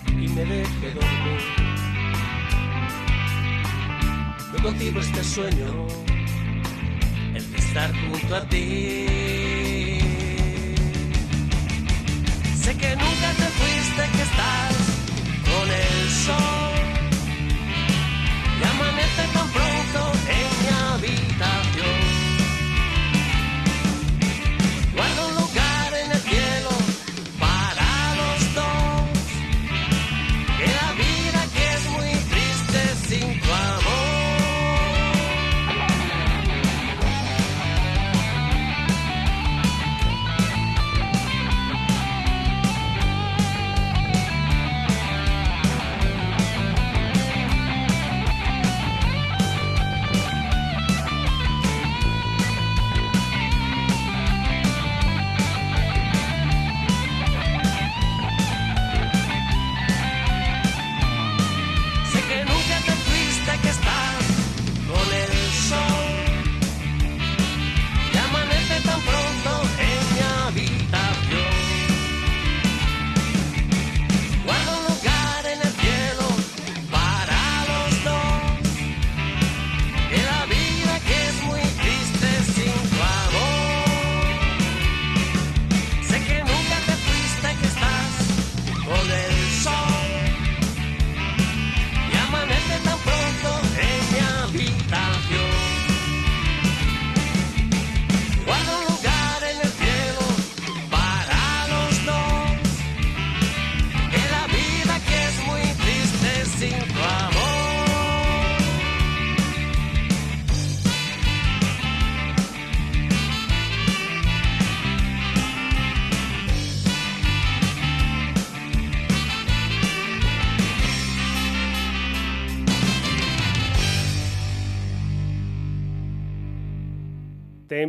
y 0.09 0.27
me 0.27 0.45
deje 0.45 0.91
dormir. 0.93 1.41
No 4.53 4.63
contigo 4.63 4.99
este 4.99 5.23
sueño, 5.23 5.87
el 7.33 7.51
de 7.51 7.57
estar 7.57 7.91
junto 7.93 8.35
a 8.35 8.47
ti. 8.47 9.30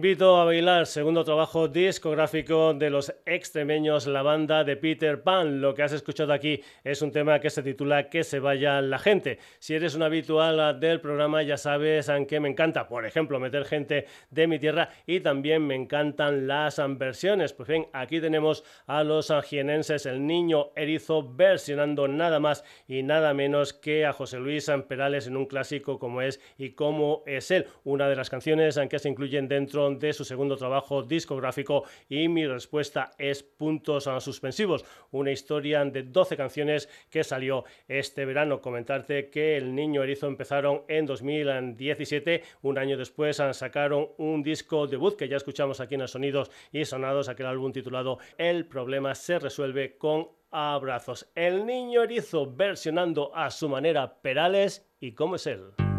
Invito 0.02 0.36
a 0.36 0.44
bailar, 0.44 0.88
segundo 0.88 1.22
trabajo 1.22 1.68
discográfico 1.68 2.74
de 2.74 2.90
los 2.90 3.14
extremeños, 3.34 4.06
la 4.06 4.22
banda 4.22 4.64
de 4.64 4.76
Peter 4.76 5.22
Pan. 5.22 5.60
Lo 5.60 5.74
que 5.74 5.82
has 5.82 5.92
escuchado 5.92 6.32
aquí 6.32 6.62
es 6.84 7.02
un 7.02 7.12
tema 7.12 7.40
que 7.40 7.50
se 7.50 7.62
titula 7.62 8.08
Que 8.08 8.24
se 8.24 8.40
vaya 8.40 8.80
la 8.80 8.98
gente. 8.98 9.38
Si 9.58 9.74
eres 9.74 9.94
un 9.94 10.02
habitual 10.02 10.78
del 10.78 11.00
programa, 11.00 11.42
ya 11.42 11.56
sabes 11.56 12.08
en 12.08 12.26
qué 12.26 12.40
me 12.40 12.48
encanta, 12.48 12.88
por 12.88 13.06
ejemplo, 13.06 13.40
meter 13.40 13.64
gente 13.64 14.06
de 14.30 14.46
mi 14.46 14.58
tierra 14.58 14.90
y 15.06 15.20
también 15.20 15.66
me 15.66 15.74
encantan 15.74 16.46
las 16.46 16.80
versiones. 16.98 17.52
Pues 17.52 17.68
bien, 17.68 17.86
aquí 17.92 18.20
tenemos 18.20 18.64
a 18.86 19.02
los 19.04 19.32
jienenses, 19.44 20.06
el 20.06 20.26
niño 20.26 20.70
erizo, 20.76 21.22
versionando 21.34 22.08
nada 22.08 22.40
más 22.40 22.64
y 22.86 23.02
nada 23.02 23.34
menos 23.34 23.72
que 23.72 24.04
a 24.04 24.12
José 24.12 24.38
Luis 24.38 24.70
Perales 24.88 25.26
en 25.26 25.36
un 25.36 25.46
clásico 25.46 25.98
como 25.98 26.22
es 26.22 26.40
y 26.58 26.70
cómo 26.70 27.22
es 27.26 27.50
él. 27.50 27.66
Una 27.84 28.08
de 28.08 28.16
las 28.16 28.30
canciones 28.30 28.78
que 28.88 28.98
se 28.98 29.08
incluyen 29.08 29.48
dentro 29.48 29.90
de 29.94 30.12
su 30.12 30.24
segundo 30.24 30.56
trabajo 30.56 31.02
discográfico 31.02 31.84
y 32.08 32.28
mi 32.28 32.46
respuesta 32.46 33.12
es 33.22 33.42
puntos 33.42 34.04
suspensivos, 34.20 34.84
una 35.12 35.30
historia 35.30 35.84
de 35.84 36.02
12 36.02 36.36
canciones 36.36 36.88
que 37.08 37.22
salió 37.24 37.64
este 37.86 38.24
verano. 38.24 38.60
Comentarte 38.60 39.30
que 39.30 39.56
El 39.56 39.74
Niño 39.74 40.02
Erizo 40.02 40.26
empezaron 40.26 40.82
en 40.88 41.06
2017, 41.06 42.42
un 42.62 42.78
año 42.78 42.98
después 42.98 43.40
sacaron 43.52 44.08
un 44.18 44.42
disco 44.42 44.86
debut 44.86 45.16
que 45.16 45.28
ya 45.28 45.36
escuchamos 45.36 45.80
aquí 45.80 45.94
en 45.94 46.00
los 46.02 46.10
Sonidos 46.10 46.50
y 46.72 46.84
Sonados, 46.84 47.28
aquel 47.28 47.46
álbum 47.46 47.72
titulado 47.72 48.18
El 48.36 48.66
problema 48.66 49.14
se 49.14 49.38
resuelve 49.38 49.96
con 49.96 50.28
abrazos. 50.50 51.30
El 51.34 51.64
Niño 51.64 52.02
Erizo 52.02 52.52
versionando 52.52 53.34
a 53.34 53.50
su 53.50 53.68
manera 53.68 54.20
Perales 54.20 54.86
y 55.00 55.12
cómo 55.12 55.36
es 55.36 55.46
él. 55.46 55.91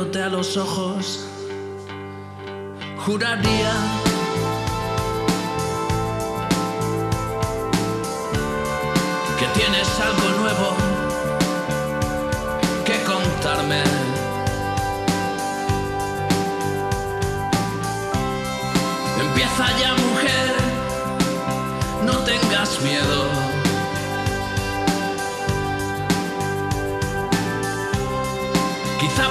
Mirándote 0.00 0.22
a 0.22 0.28
los 0.28 0.56
ojos, 0.56 1.26
juraría 3.04 3.72
que 9.38 9.46
tienes 9.58 10.00
algo 10.00 10.40
nuevo 10.40 10.79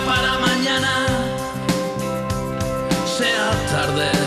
para 0.09 0.39
mañana 0.39 1.05
sea 3.05 3.51
tarde. 3.71 4.18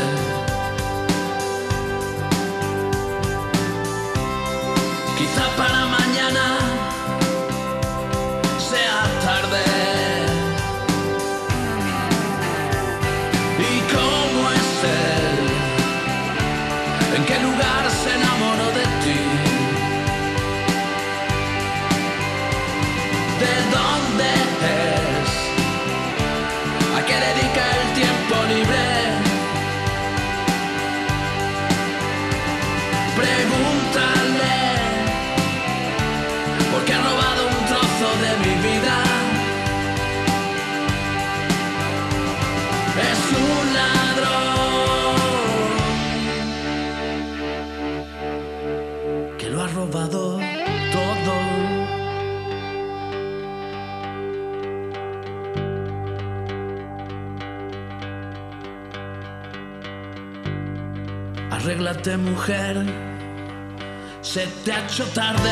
Arréglate 61.83 62.17
mujer, 62.17 62.77
se 64.21 64.47
te 64.65 64.73
ha 64.73 64.85
hecho 64.85 65.05
tarde. 65.07 65.51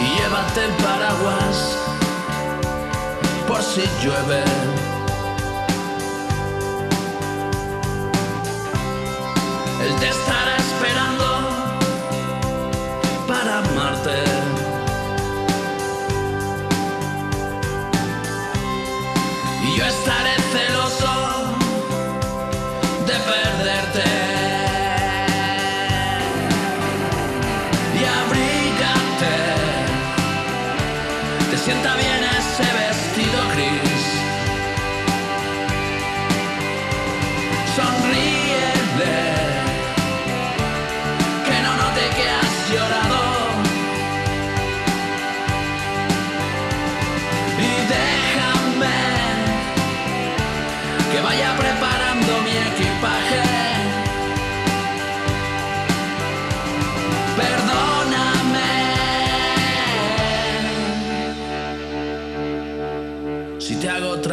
Y 0.00 0.18
llévate 0.18 0.64
el 0.64 0.72
paraguas 0.82 1.78
por 3.46 3.62
si 3.62 3.82
llueve. 4.02 4.79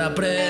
Hago 0.07 0.46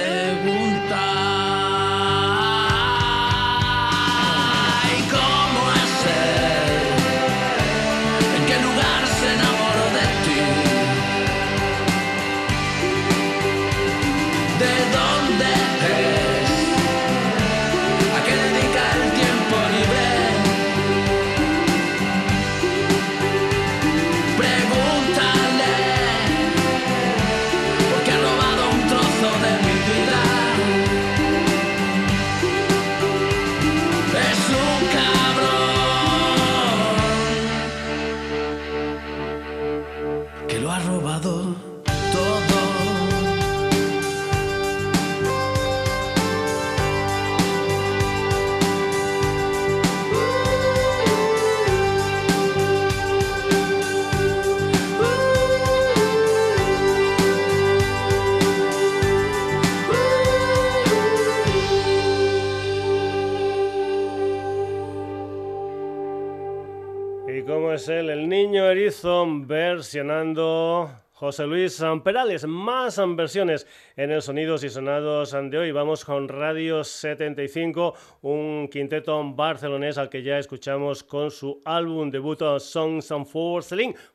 versionando 69.88 70.91
José 71.13 71.47
Luis 71.47 71.81
Perales, 72.03 72.45
más 72.45 72.99
versiones 73.15 73.65
en 73.95 74.11
el 74.11 74.21
Sonidos 74.21 74.65
y 74.65 74.69
Sonados 74.69 75.31
de 75.31 75.57
hoy. 75.57 75.71
Vamos 75.71 76.03
con 76.03 76.27
Radio 76.27 76.83
75, 76.83 77.93
un 78.23 78.67
quinteto 78.69 79.23
barcelonés 79.33 79.97
al 79.97 80.09
que 80.09 80.23
ya 80.23 80.39
escuchamos 80.39 81.05
con 81.05 81.31
su 81.31 81.61
álbum 81.63 82.11
debut 82.11 82.59
Songs 82.59 83.09
and 83.13 83.25
for. 83.25 83.63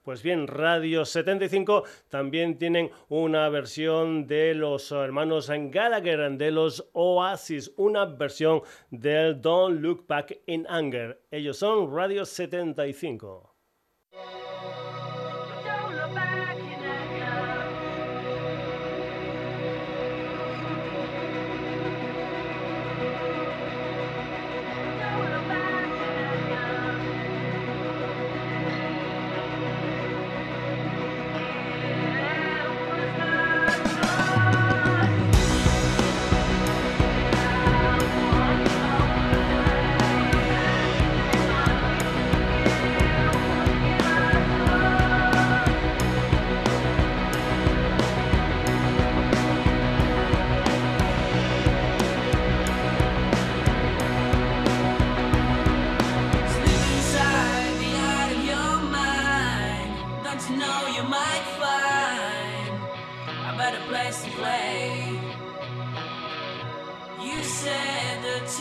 Pues 0.02 0.22
bien, 0.22 0.46
Radio 0.46 1.06
75 1.06 1.84
también 2.10 2.58
tienen 2.58 2.90
una 3.08 3.48
versión 3.48 4.26
de 4.26 4.54
los 4.54 4.92
hermanos 4.92 5.48
Gallagher 5.48 6.32
de 6.32 6.50
los 6.50 6.86
Oasis, 6.92 7.72
una 7.78 8.04
versión 8.04 8.60
del 8.90 9.40
Don't 9.40 9.80
Look 9.80 10.06
Back 10.06 10.38
in 10.44 10.66
Anger. 10.68 11.22
Ellos 11.30 11.56
son 11.56 11.96
Radio 11.96 12.26
75. 12.26 13.52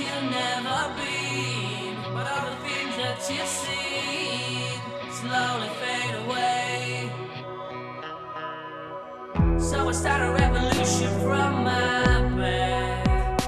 you'll 0.02 0.30
never 0.32 0.80
be, 0.98 1.94
but 2.14 2.26
all 2.32 2.46
the 2.50 2.56
things 2.66 2.96
that 3.02 3.20
you've 3.30 3.48
seen 3.48 4.80
slowly 5.20 5.70
fade 5.82 6.16
away. 6.24 7.12
So 9.60 9.90
I 9.90 9.92
start 9.92 10.22
a 10.22 10.32
revolution 10.44 11.12
from 11.22 11.64
my 11.64 12.36
bed, 12.36 13.40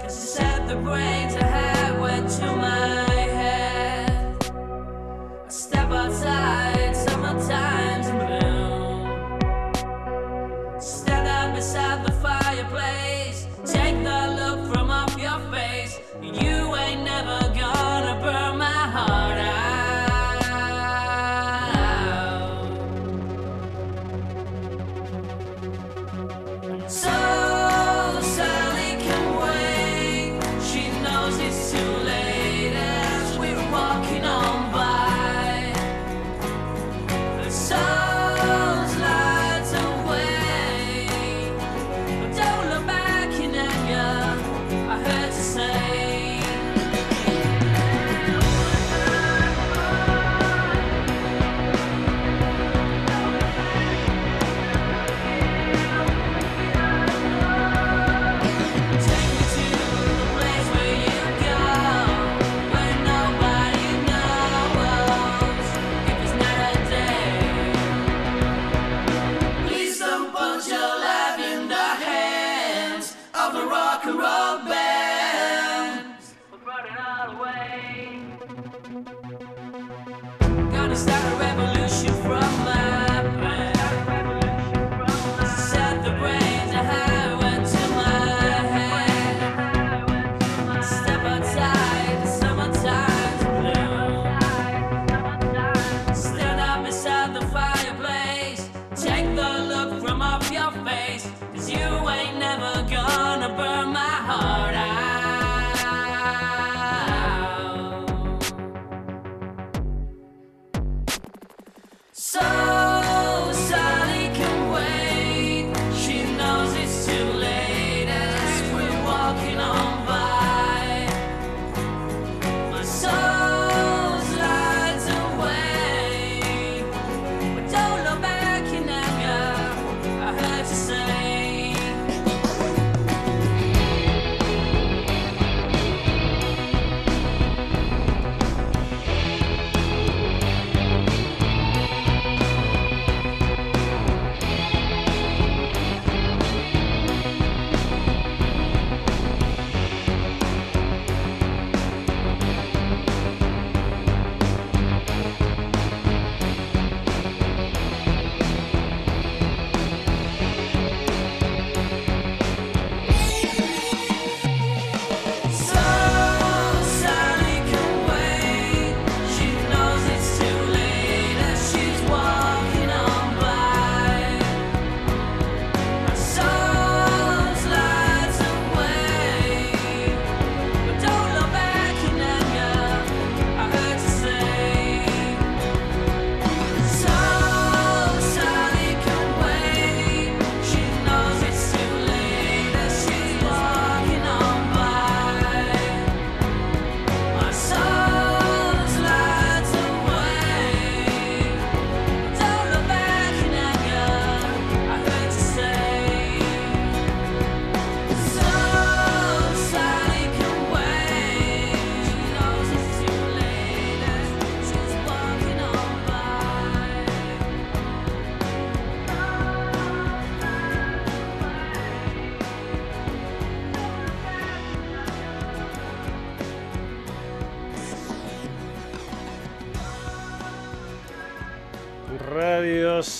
cause 0.00 0.16
it's 0.24 0.40
at 0.40 0.66
the 0.68 0.76
brain. 0.76 1.19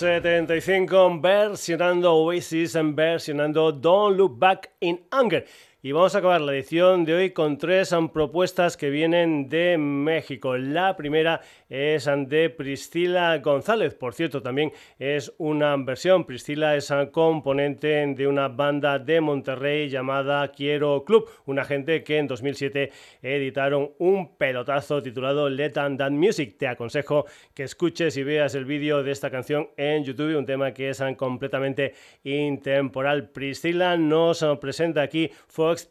1975 0.03 1.21
versionando 1.21 2.15
Oasis, 2.15 2.75
and 2.75 2.95
versionando 2.95 3.71
Don't 3.71 4.17
Look 4.17 4.39
Back 4.39 4.71
in 4.81 4.99
Anger. 5.11 5.45
Y 5.83 5.93
vamos 5.93 6.15
a 6.15 6.19
acabar 6.19 6.43
la 6.43 6.53
edición 6.53 7.07
de 7.07 7.15
hoy 7.15 7.31
con 7.31 7.57
tres 7.57 7.95
propuestas 8.13 8.77
que 8.77 8.91
vienen 8.91 9.49
de 9.49 9.79
México. 9.79 10.59
La 10.59 10.95
primera 10.95 11.41
es 11.71 12.07
de 12.27 12.51
Priscila 12.51 13.39
González. 13.39 13.95
Por 13.95 14.13
cierto, 14.13 14.43
también 14.43 14.73
es 14.99 15.33
una 15.39 15.75
versión. 15.79 16.27
Priscila 16.27 16.77
es 16.77 16.93
componente 17.13 18.07
de 18.15 18.27
una 18.27 18.49
banda 18.49 18.99
de 18.99 19.23
Monterrey 19.23 19.89
llamada 19.89 20.53
Quiero 20.53 21.03
Club. 21.03 21.31
Una 21.47 21.65
gente 21.65 22.05
que 22.05 22.19
en 22.19 22.27
2007 22.27 22.93
editaron 23.23 23.93
un 24.01 24.37
pelotazo 24.37 25.03
titulado 25.03 25.49
Let 25.49 25.79
and 25.79 25.99
That 25.99 26.11
Music. 26.11 26.59
Te 26.59 26.69
aconsejo 26.69 27.25
que 27.55 27.63
escuches 27.63 28.19
y 28.19 28.23
veas 28.23 28.55
el 28.55 28.67
vídeo 28.67 29.03
de 29.03 29.13
esta 29.13 29.31
canción 29.31 29.71
en 29.79 30.05
YouTube. 30.05 30.37
Un 30.37 30.45
tema 30.45 30.75
que 30.75 30.91
es 30.91 31.03
completamente 31.17 31.95
intemporal. 32.23 33.31
Priscila 33.31 33.97
nos 33.97 34.45
presenta 34.61 35.01
aquí 35.01 35.31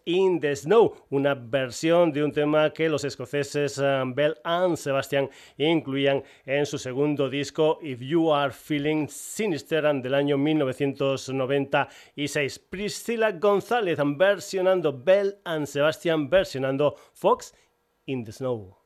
in 0.06 0.40
the 0.40 0.56
Snow, 0.56 0.94
una 1.10 1.36
versión 1.36 2.12
de 2.12 2.24
un 2.24 2.32
tema 2.32 2.72
que 2.72 2.90
los 2.90 3.04
escoceses 3.04 3.78
eh, 3.78 4.04
Bell 4.08 4.36
and 4.44 4.78
Sebastian 4.78 5.30
incluían 5.58 6.24
en 6.46 6.66
su 6.66 6.78
segundo 6.78 7.30
disco 7.30 7.80
If 7.82 8.02
You 8.02 8.34
Are 8.34 8.52
Feeling 8.52 9.08
Sinister 9.08 9.80
del 10.02 10.14
año 10.14 10.38
1996. 10.38 12.60
Priscilla 12.60 13.32
González 13.32 13.98
versionando 14.18 14.94
Bell 14.94 15.40
and 15.46 15.66
Sebastian 15.66 16.30
versionando 16.30 16.96
Fox 17.14 17.54
in 18.06 18.24
the 18.24 18.32
Snow. 18.32 18.78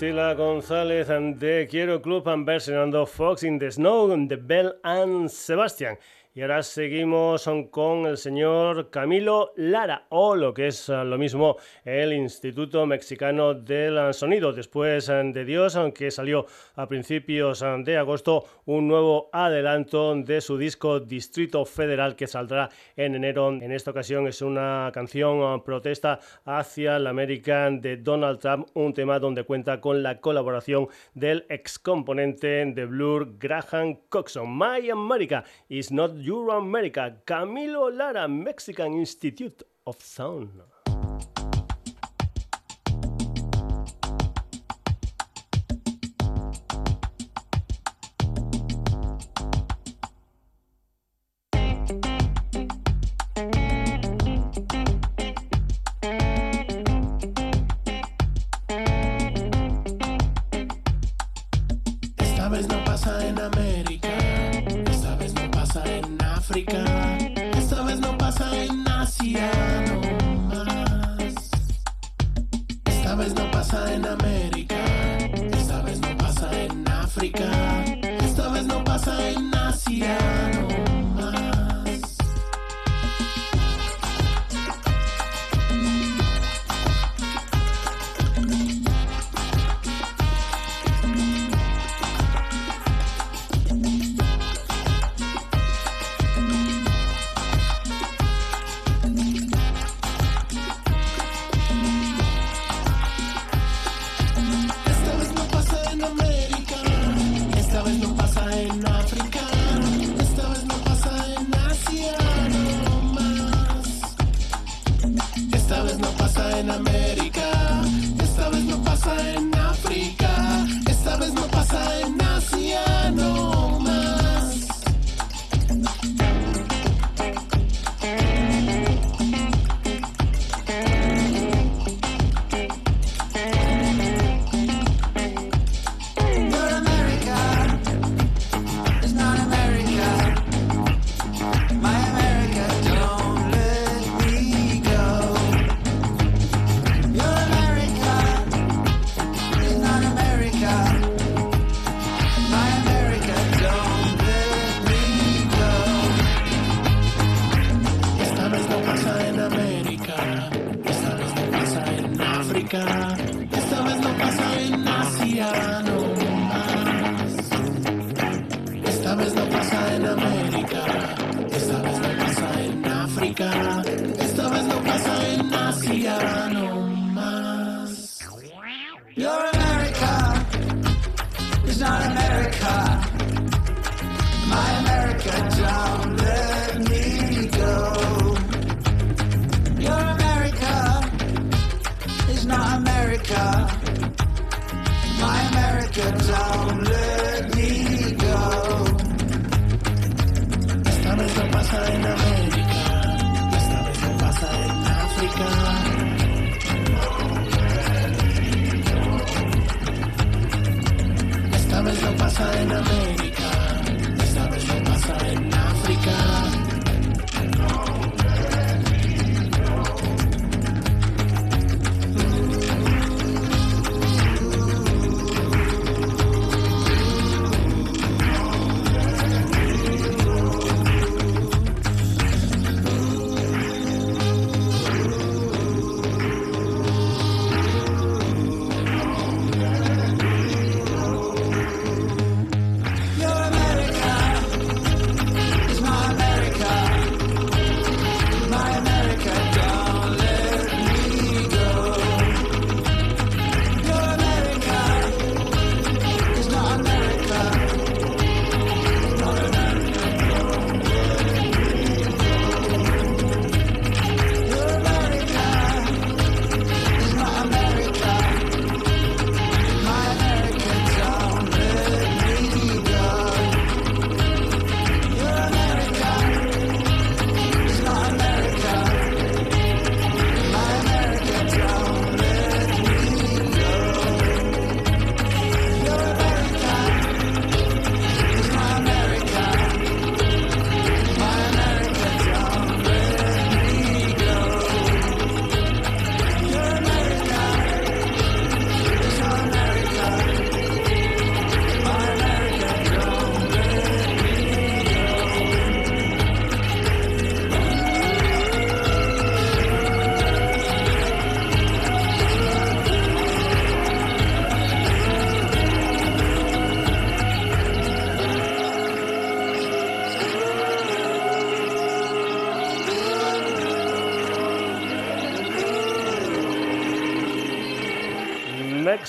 Priscila 0.00 0.32
González 0.32 1.08
de 1.08 1.68
Quiero 1.70 2.00
Club 2.00 2.24
versionando 2.46 3.04
Fox 3.04 3.42
in 3.42 3.58
the 3.58 3.70
Snow 3.70 4.16
de 4.16 4.36
Bell 4.36 4.76
and 4.82 5.28
Sebastian. 5.28 5.98
Y 6.32 6.42
ahora 6.42 6.62
seguimos 6.62 7.50
con 7.72 8.06
el 8.06 8.16
señor 8.16 8.88
Camilo 8.88 9.52
Lara, 9.56 10.06
o 10.10 10.36
lo 10.36 10.54
que 10.54 10.68
es 10.68 10.88
lo 10.88 11.18
mismo, 11.18 11.56
el 11.84 12.12
Instituto 12.12 12.86
Mexicano 12.86 13.52
del 13.52 14.14
Sonido. 14.14 14.52
Después 14.52 15.08
de 15.08 15.44
Dios, 15.44 15.74
aunque 15.74 16.12
salió 16.12 16.46
a 16.76 16.86
principios 16.86 17.64
de 17.84 17.96
agosto 17.96 18.44
un 18.66 18.86
nuevo 18.86 19.28
adelanto 19.32 20.14
de 20.14 20.40
su 20.40 20.56
disco 20.56 21.00
Distrito 21.00 21.64
Federal 21.64 22.14
que 22.14 22.28
saldrá 22.28 22.68
en 22.94 23.16
enero. 23.16 23.48
En 23.48 23.72
esta 23.72 23.90
ocasión 23.90 24.28
es 24.28 24.40
una 24.40 24.88
canción 24.94 25.64
protesta 25.64 26.20
hacia 26.44 27.00
la 27.00 27.10
América 27.10 27.68
de 27.72 27.96
Donald 27.96 28.38
Trump, 28.38 28.68
un 28.74 28.94
tema 28.94 29.18
donde 29.18 29.42
cuenta 29.42 29.80
con 29.80 30.04
la 30.04 30.20
colaboración 30.20 30.86
del 31.12 31.44
ex 31.48 31.80
componente 31.80 32.66
de 32.66 32.86
Blur, 32.86 33.36
Graham 33.36 33.98
Coxon. 34.08 34.48
My 34.48 34.88
America 34.90 35.42
is 35.68 35.90
not 35.90 36.19
your 36.20 36.50
America. 36.50 37.16
Camilo 37.26 37.90
Lara, 37.96 38.28
Mexican 38.28 38.94
Institute 38.94 39.62
of 39.86 40.00
Sound. 40.00 40.50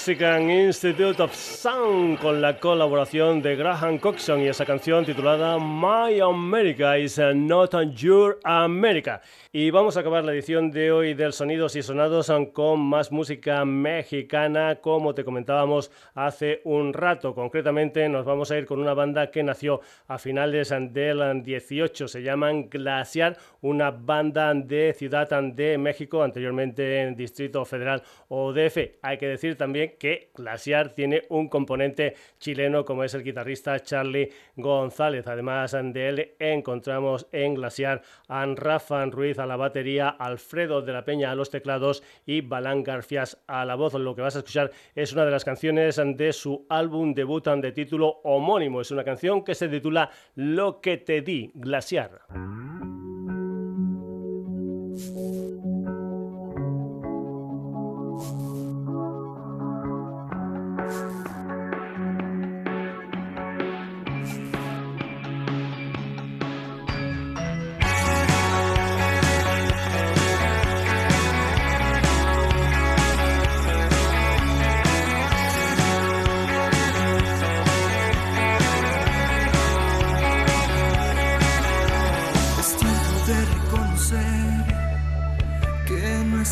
Mexican 0.02 0.50
Institute 0.50 1.22
of 1.22 1.32
Sound 1.36 2.18
con 2.18 2.42
la 2.42 2.58
colaboración 2.58 3.40
de 3.40 3.56
Graham 3.56 4.00
Coxon 4.00 4.42
y 4.42 4.48
esa 4.48 4.66
canción 4.66 5.06
titulada 5.06 5.60
My 5.60 6.20
America 6.20 6.98
is 6.98 7.20
Not 7.20 7.76
Your 7.94 8.40
America. 8.44 9.22
Y 9.54 9.70
vamos 9.70 9.98
a 9.98 10.00
acabar 10.00 10.24
la 10.24 10.32
edición 10.32 10.72
de 10.72 10.92
hoy 10.92 11.14
del 11.14 11.34
Sonidos 11.34 11.76
y 11.76 11.84
Sonados 11.84 12.32
con 12.52 12.80
más 12.80 13.12
música 13.12 13.64
mexicana, 13.64 14.78
como 14.82 15.14
te 15.14 15.24
comentábamos 15.24 15.92
hace 16.16 16.62
un 16.64 16.94
rato. 16.94 17.36
Concretamente 17.36 18.10
nos 18.10 18.26
vamos 18.26 18.50
a 18.50 18.58
ir 18.58 18.66
con 18.66 18.80
una 18.80 18.96
banda 18.96 19.30
que 19.30 19.44
nació 19.44 19.82
a 20.08 20.18
finales 20.18 20.70
del 20.70 21.44
18, 21.44 22.08
se 22.08 22.24
llaman 22.24 22.70
Glaciar, 22.70 23.38
una 23.62 23.92
banda 23.92 24.52
de 24.54 24.96
Ciudad 24.98 25.30
de 25.30 25.78
México, 25.78 26.24
anteriormente 26.24 27.02
en 27.02 27.16
Distrito 27.16 27.66
Federal 27.66 28.02
o 28.30 28.52
DF. 28.54 28.98
Hay 29.04 29.18
que 29.20 29.28
decir 29.28 29.58
también 29.58 29.91
que 29.98 30.32
Glaciar 30.36 30.94
tiene 30.94 31.24
un 31.30 31.50
componente 31.50 32.16
chileno 32.40 32.86
como 32.86 33.04
es 33.04 33.14
el 33.14 33.24
guitarrista 33.24 33.80
Charlie 33.80 34.30
González. 34.56 35.28
Además 35.28 35.72
de 35.72 36.10
él 36.10 36.32
encontramos 36.40 37.28
en 37.32 37.56
Glaciar 37.56 38.02
a 38.28 38.46
Rafa 38.46 39.06
Ruiz 39.06 39.40
a 39.40 39.46
la 39.46 39.56
batería, 39.56 40.10
Alfredo 40.10 40.82
de 40.82 40.94
la 40.94 41.06
Peña 41.06 41.32
a 41.32 41.36
los 41.36 41.50
teclados 41.50 42.04
y 42.26 42.42
Balán 42.42 42.84
Garfias 42.84 43.42
a 43.48 43.66
la 43.66 43.76
voz. 43.76 43.94
Lo 43.94 44.16
que 44.16 44.22
vas 44.22 44.36
a 44.36 44.40
escuchar 44.40 44.72
es 44.96 45.14
una 45.14 45.26
de 45.26 45.32
las 45.32 45.46
canciones 45.46 46.02
de 46.04 46.34
su 46.34 46.66
álbum 46.70 47.14
debut 47.14 47.48
de 47.48 47.72
título 47.72 48.22
homónimo. 48.24 48.82
Es 48.82 48.92
una 48.92 49.04
canción 49.04 49.44
que 49.44 49.56
se 49.56 49.68
titula 49.68 50.10
Lo 50.36 50.82
que 50.82 50.98
te 50.98 51.22
di, 51.22 51.52
Glaciar. 51.56 52.22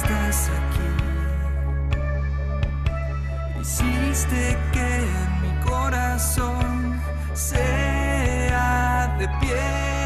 estás 0.03 0.49
aquí. 0.59 0.89
Hiciste 3.61 4.57
que 4.71 4.91
mi 5.41 5.51
corazón 5.69 7.01
sea 7.33 9.15
de 9.19 9.27
pie. 9.39 9.98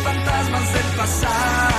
Fantasmas 0.03 0.73
del 0.73 0.97
pasado. 0.97 1.76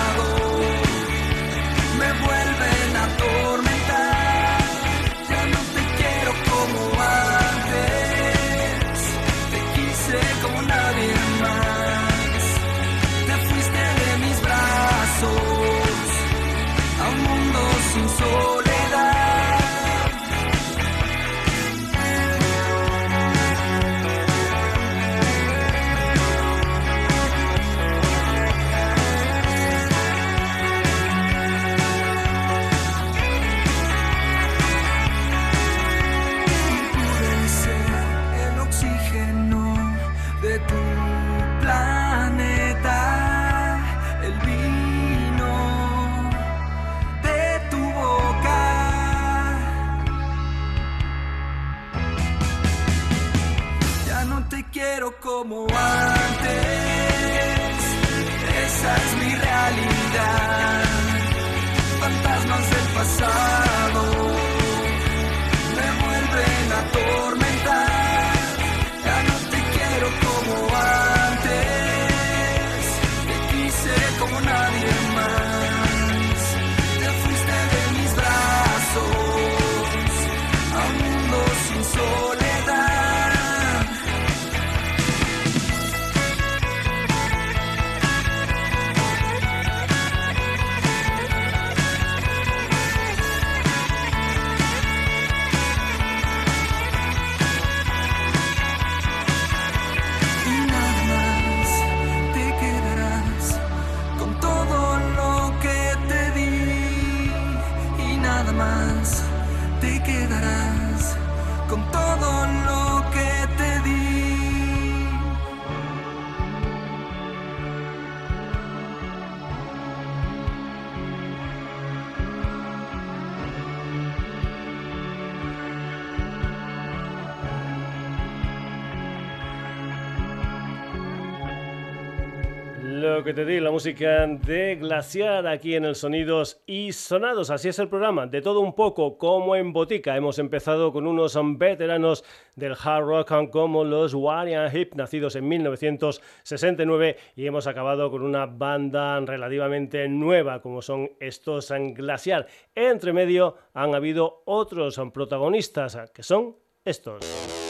Que 133.28 133.34
te 133.34 133.44
di, 133.44 133.60
la 133.60 133.70
música 133.70 134.26
de 134.26 134.76
Glaciar 134.76 135.46
aquí 135.46 135.74
en 135.74 135.84
el 135.84 135.96
Sonidos 135.96 136.62
y 136.64 136.92
Sonados. 136.92 137.50
Así 137.50 137.68
es 137.68 137.78
el 137.78 137.90
programa, 137.90 138.26
de 138.26 138.40
todo 138.40 138.60
un 138.60 138.74
poco, 138.74 139.18
como 139.18 139.54
en 139.54 139.74
botica. 139.74 140.16
Hemos 140.16 140.38
empezado 140.38 140.94
con 140.94 141.06
unos 141.06 141.38
veteranos 141.58 142.24
del 142.56 142.72
hard 142.72 143.04
rock 143.04 143.50
como 143.50 143.84
los 143.84 144.14
Warrior 144.14 144.74
Hip, 144.74 144.94
nacidos 144.94 145.36
en 145.36 145.46
1969, 145.46 147.18
y 147.36 147.46
hemos 147.46 147.66
acabado 147.66 148.10
con 148.10 148.22
una 148.22 148.46
banda 148.46 149.20
relativamente 149.20 150.08
nueva, 150.08 150.62
como 150.62 150.80
son 150.80 151.10
estos 151.20 151.70
en 151.70 151.92
Glaciar. 151.92 152.46
Entre 152.74 153.12
medio 153.12 153.56
han 153.74 153.94
habido 153.94 154.40
otros 154.46 154.98
protagonistas, 155.12 155.98
que 156.14 156.22
son 156.22 156.56
estos. 156.82 157.67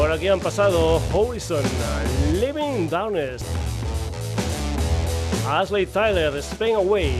Por 0.00 0.10
aquí 0.10 0.28
han 0.28 0.40
pasado 0.40 0.98
Horizon, 1.12 1.62
Living 2.40 2.88
Downest, 2.88 3.44
Ashley 5.46 5.84
Tyler, 5.84 6.34
Spain 6.38 6.76
Away, 6.76 7.12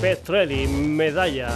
Petrelli, 0.00 0.66
Medalla, 0.66 1.48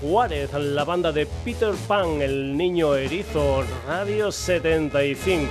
Juárez, 0.00 0.50
la 0.54 0.84
banda 0.84 1.12
de 1.12 1.26
Peter 1.44 1.74
Pan, 1.86 2.22
el 2.22 2.56
niño 2.56 2.94
erizo, 2.94 3.62
Radio 3.86 4.32
75, 4.32 5.46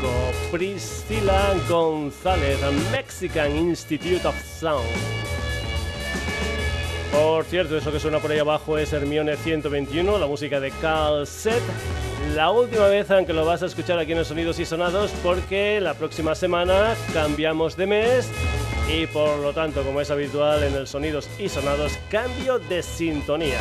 Priscila 0.51 1.53
González, 1.69 2.57
Mexican 2.91 3.55
Institute 3.55 4.27
of 4.27 4.35
Sound. 4.43 5.46
Por 7.17 7.45
cierto, 7.45 7.75
eso 7.75 7.91
que 7.91 7.99
suena 7.99 8.19
por 8.19 8.31
ahí 8.31 8.37
abajo 8.37 8.77
es 8.77 8.93
Hermione 8.93 9.37
121, 9.37 10.19
la 10.19 10.27
música 10.27 10.59
de 10.59 10.69
Carl 10.69 11.25
Set. 11.25 11.63
La 12.35 12.51
última 12.51 12.85
vez 12.85 13.09
aunque 13.09 13.33
lo 13.33 13.43
vas 13.43 13.63
a 13.63 13.65
escuchar 13.65 13.97
aquí 13.97 14.11
en 14.11 14.23
Sonidos 14.23 14.59
y 14.59 14.65
Sonados 14.65 15.09
porque 15.23 15.81
la 15.81 15.95
próxima 15.95 16.35
semana 16.35 16.93
cambiamos 17.13 17.75
de 17.75 17.87
mes 17.87 18.29
y 18.87 19.07
por 19.07 19.39
lo 19.39 19.51
tanto, 19.51 19.81
como 19.81 19.99
es 19.99 20.11
habitual 20.11 20.61
en 20.61 20.75
el 20.75 20.85
Sonidos 20.85 21.27
y 21.39 21.49
Sonados, 21.49 21.97
cambio 22.11 22.59
de 22.59 22.83
sintonía. 22.83 23.57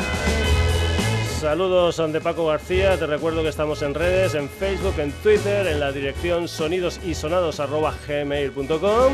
Saludos 1.41 1.97
de 2.13 2.21
Paco 2.21 2.45
García, 2.45 2.95
te 2.99 3.07
recuerdo 3.07 3.41
que 3.41 3.49
estamos 3.49 3.81
en 3.81 3.95
redes, 3.95 4.35
en 4.35 4.49
Facebook, 4.49 4.99
en 4.99 5.11
Twitter, 5.23 5.65
en 5.65 5.79
la 5.79 5.91
dirección 5.91 6.47
sonidosysonados.gmail.com 6.47 9.13